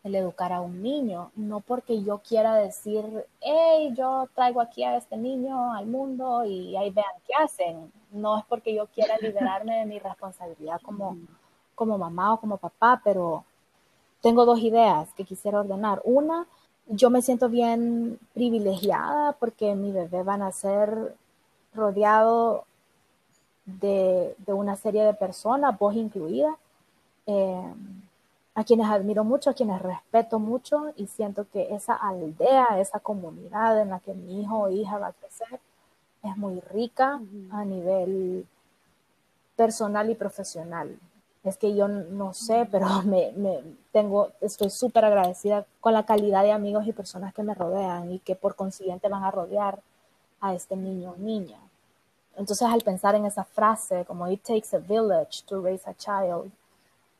[0.07, 3.05] el educar a un niño, no porque yo quiera decir,
[3.41, 8.39] hey, yo traigo aquí a este niño al mundo y ahí vean qué hacen, no
[8.39, 11.17] es porque yo quiera liberarme de mi responsabilidad como,
[11.75, 13.45] como mamá o como papá, pero
[14.23, 16.01] tengo dos ideas que quisiera ordenar.
[16.05, 16.47] Una,
[16.87, 21.17] yo me siento bien privilegiada porque mi bebé van a ser
[21.75, 22.65] rodeado
[23.67, 26.57] de, una serie de personas, vos incluida,
[27.27, 27.75] eh,
[28.55, 33.81] a quienes admiro mucho, a quienes respeto mucho y siento que esa aldea, esa comunidad
[33.81, 35.61] en la que mi hijo o hija va a crecer
[36.23, 38.47] es muy rica a nivel
[39.57, 40.99] personal y profesional.
[41.45, 43.33] Es que yo no sé, pero me,
[43.93, 48.19] tengo, estoy súper agradecida con la calidad de amigos y personas que me rodean y
[48.21, 49.81] que por consiguiente van a rodear
[50.41, 51.59] a este niño o niña.
[52.37, 56.51] Entonces, al pensar en esa frase, como it takes a village to raise a child,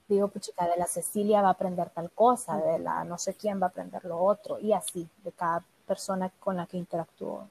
[0.09, 3.61] digo, puchica, de la Cecilia va a aprender tal cosa, de la no sé quién
[3.61, 7.49] va a aprender lo otro, y así, de cada persona con la que interactúo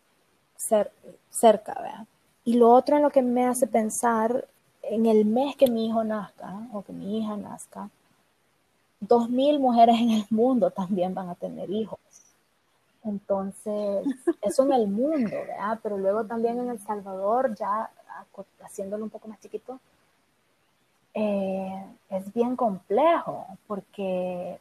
[1.29, 2.05] cerca, ¿verdad?
[2.43, 4.47] Y lo otro en lo que me hace pensar
[4.83, 7.89] en el mes que mi hijo nazca o que mi hija nazca,
[8.99, 11.99] dos mil mujeres en el mundo también van a tener hijos.
[13.05, 14.05] Entonces,
[14.41, 15.79] eso en el mundo, ¿verdad?
[15.81, 17.89] Pero luego también en El Salvador, ya
[18.63, 19.79] haciéndolo un poco más chiquito,
[21.13, 24.59] eh, es bien complejo porque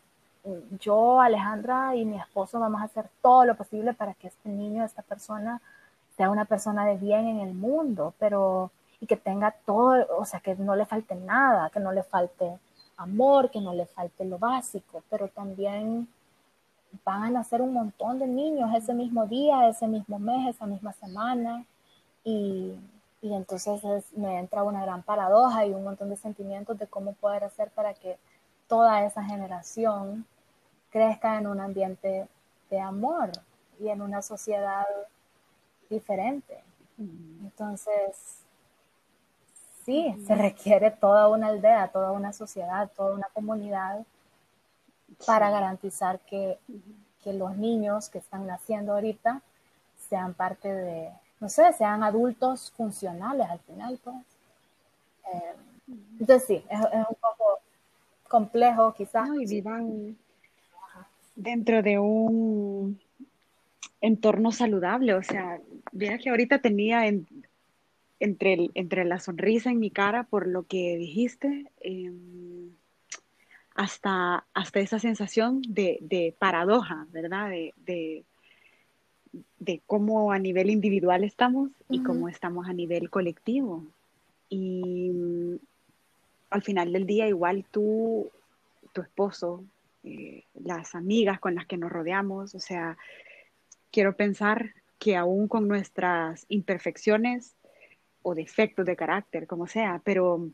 [0.78, 4.84] yo, Alejandra y mi esposo vamos a hacer todo lo posible para que este niño,
[4.84, 5.60] esta persona,
[6.16, 8.70] sea una persona de bien en el mundo, pero
[9.00, 12.58] y que tenga todo, o sea, que no le falte nada, que no le falte
[12.96, 16.08] amor, que no le falte lo básico, pero también
[17.04, 20.92] van a nacer un montón de niños ese mismo día, ese mismo mes, esa misma
[20.92, 21.64] semana,
[22.24, 22.78] y,
[23.22, 23.82] y entonces
[24.16, 27.94] me entra una gran paradoja y un montón de sentimientos de cómo poder hacer para
[27.94, 28.18] que
[28.68, 30.26] toda esa generación
[30.90, 32.28] crezca en un ambiente
[32.70, 33.30] de amor
[33.80, 34.86] y en una sociedad
[35.90, 36.62] diferente.
[36.98, 38.44] Entonces,
[39.84, 44.04] sí, se requiere toda una aldea, toda una sociedad, toda una comunidad
[45.26, 46.58] para garantizar que,
[47.24, 49.40] los niños que están naciendo ahorita
[50.10, 51.08] sean parte de,
[51.40, 54.16] no sé, sean adultos funcionales al final, pues.
[55.32, 55.54] Eh,
[56.20, 57.60] entonces sí, es, un poco
[58.28, 59.26] complejo quizás.
[59.40, 60.18] y vivan
[61.34, 63.00] dentro de un
[64.02, 65.58] entorno saludable, o sea,
[65.92, 67.26] mira que ahorita tenía en,
[68.20, 72.70] entre, entre la sonrisa en mi cara por lo que dijiste, em,
[73.74, 77.50] hasta, hasta esa sensación de, paradoja, ¿verdad?
[77.50, 78.24] De,
[79.58, 83.84] de, cómo a nivel individual estamos y cómo estamos a nivel colectivo.
[84.48, 85.56] Y mm,
[86.50, 88.30] al final del día, igual tú,
[88.92, 89.64] tu esposo,
[90.04, 92.96] eh, las amigas con las que nos rodeamos, o sea,
[93.90, 97.54] quiero pensar que aún con nuestras imperfecciones,
[98.24, 100.48] o defectos de carácter, como sea, pero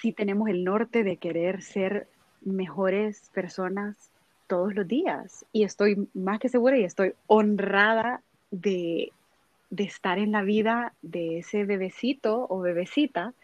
[0.00, 2.08] sí tenemos el norte de querer ser
[2.44, 3.96] mejores personas
[4.46, 5.44] todos los días.
[5.52, 9.12] Y estoy más que segura y estoy honrada de,
[9.70, 13.34] de estar en la vida de ese bebecito o bebecita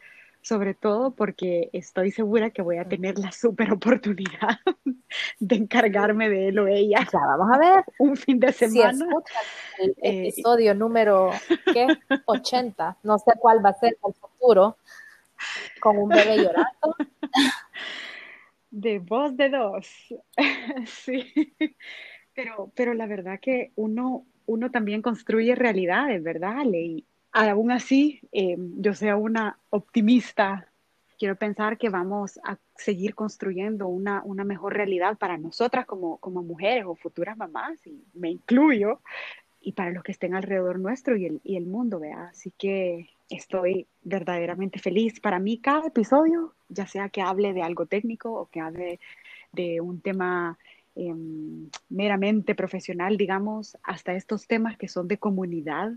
[0.49, 4.59] sobre todo porque estoy segura que voy a tener la super oportunidad
[5.41, 7.07] de encargarme de él o ella.
[7.13, 7.85] Ya, vamos a ver.
[7.99, 9.05] Un fin de semana.
[9.79, 11.33] el eh, episodio número
[11.73, 11.87] ¿qué?
[12.27, 14.79] 80, no sé cuál va a ser el futuro,
[15.81, 16.97] con un bebé llorando.
[18.71, 20.15] De voz de dos.
[20.87, 21.55] sí.
[22.35, 27.05] Pero, pero la verdad que uno, uno también construye realidades, ¿verdad, Ley?
[27.33, 30.67] aún así, eh, yo sea una optimista.
[31.19, 36.43] Quiero pensar que vamos a seguir construyendo una, una mejor realidad para nosotras como, como
[36.43, 39.01] mujeres o futuras mamás, y me incluyo,
[39.61, 42.29] y para los que estén alrededor nuestro y el, y el mundo, ¿vea?
[42.29, 45.21] Así que estoy verdaderamente feliz.
[45.21, 49.01] Para mí, cada episodio, ya sea que hable de algo técnico o que hable
[49.53, 50.59] de un tema
[50.95, 55.93] em, meramente profesional, digamos, hasta estos temas que son de comunidad,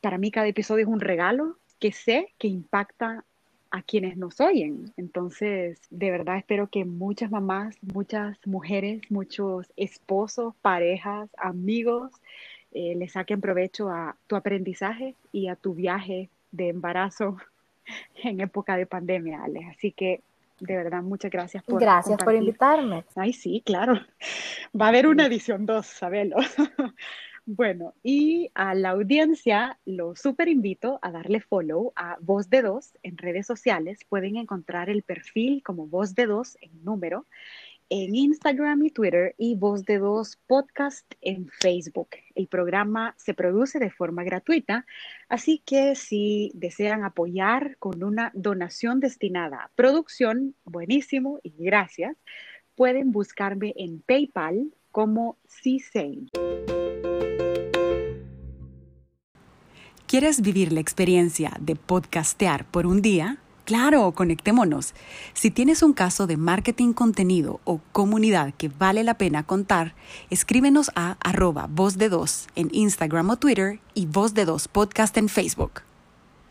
[0.00, 3.24] para mí cada episodio es un regalo que sé que impacta
[3.70, 4.92] a quienes nos oyen.
[4.96, 12.12] Entonces, de verdad espero que muchas mamás, muchas mujeres, muchos esposos, parejas, amigos,
[12.72, 17.36] eh, le saquen provecho a tu aprendizaje y a tu viaje de embarazo
[18.22, 19.66] en época de pandemia, Alex.
[19.76, 20.22] Así que
[20.60, 23.04] De verdad, muchas gracias por Gracias por invitarme.
[23.16, 23.94] Ay, sí, claro.
[24.78, 26.36] Va a haber una edición 2, sabelo.
[27.44, 32.96] Bueno, y a la audiencia lo súper invito a darle follow a Voz de Dos
[33.02, 33.98] en redes sociales.
[34.08, 37.26] Pueden encontrar el perfil como Voz de Dos en número
[37.94, 42.08] en Instagram y Twitter y Voz de Dos Podcast en Facebook.
[42.34, 44.86] El programa se produce de forma gratuita,
[45.28, 52.16] así que si desean apoyar con una donación destinada a producción, buenísimo y gracias,
[52.76, 56.30] pueden buscarme en PayPal como CSAIN.
[60.06, 63.41] ¿Quieres vivir la experiencia de podcastear por un día?
[63.64, 64.92] Claro, conectémonos.
[65.34, 69.94] Si tienes un caso de marketing contenido o comunidad que vale la pena contar,
[70.30, 75.16] escríbenos a arroba voz de dos en Instagram o Twitter y voz de dos podcast
[75.16, 75.82] en Facebook.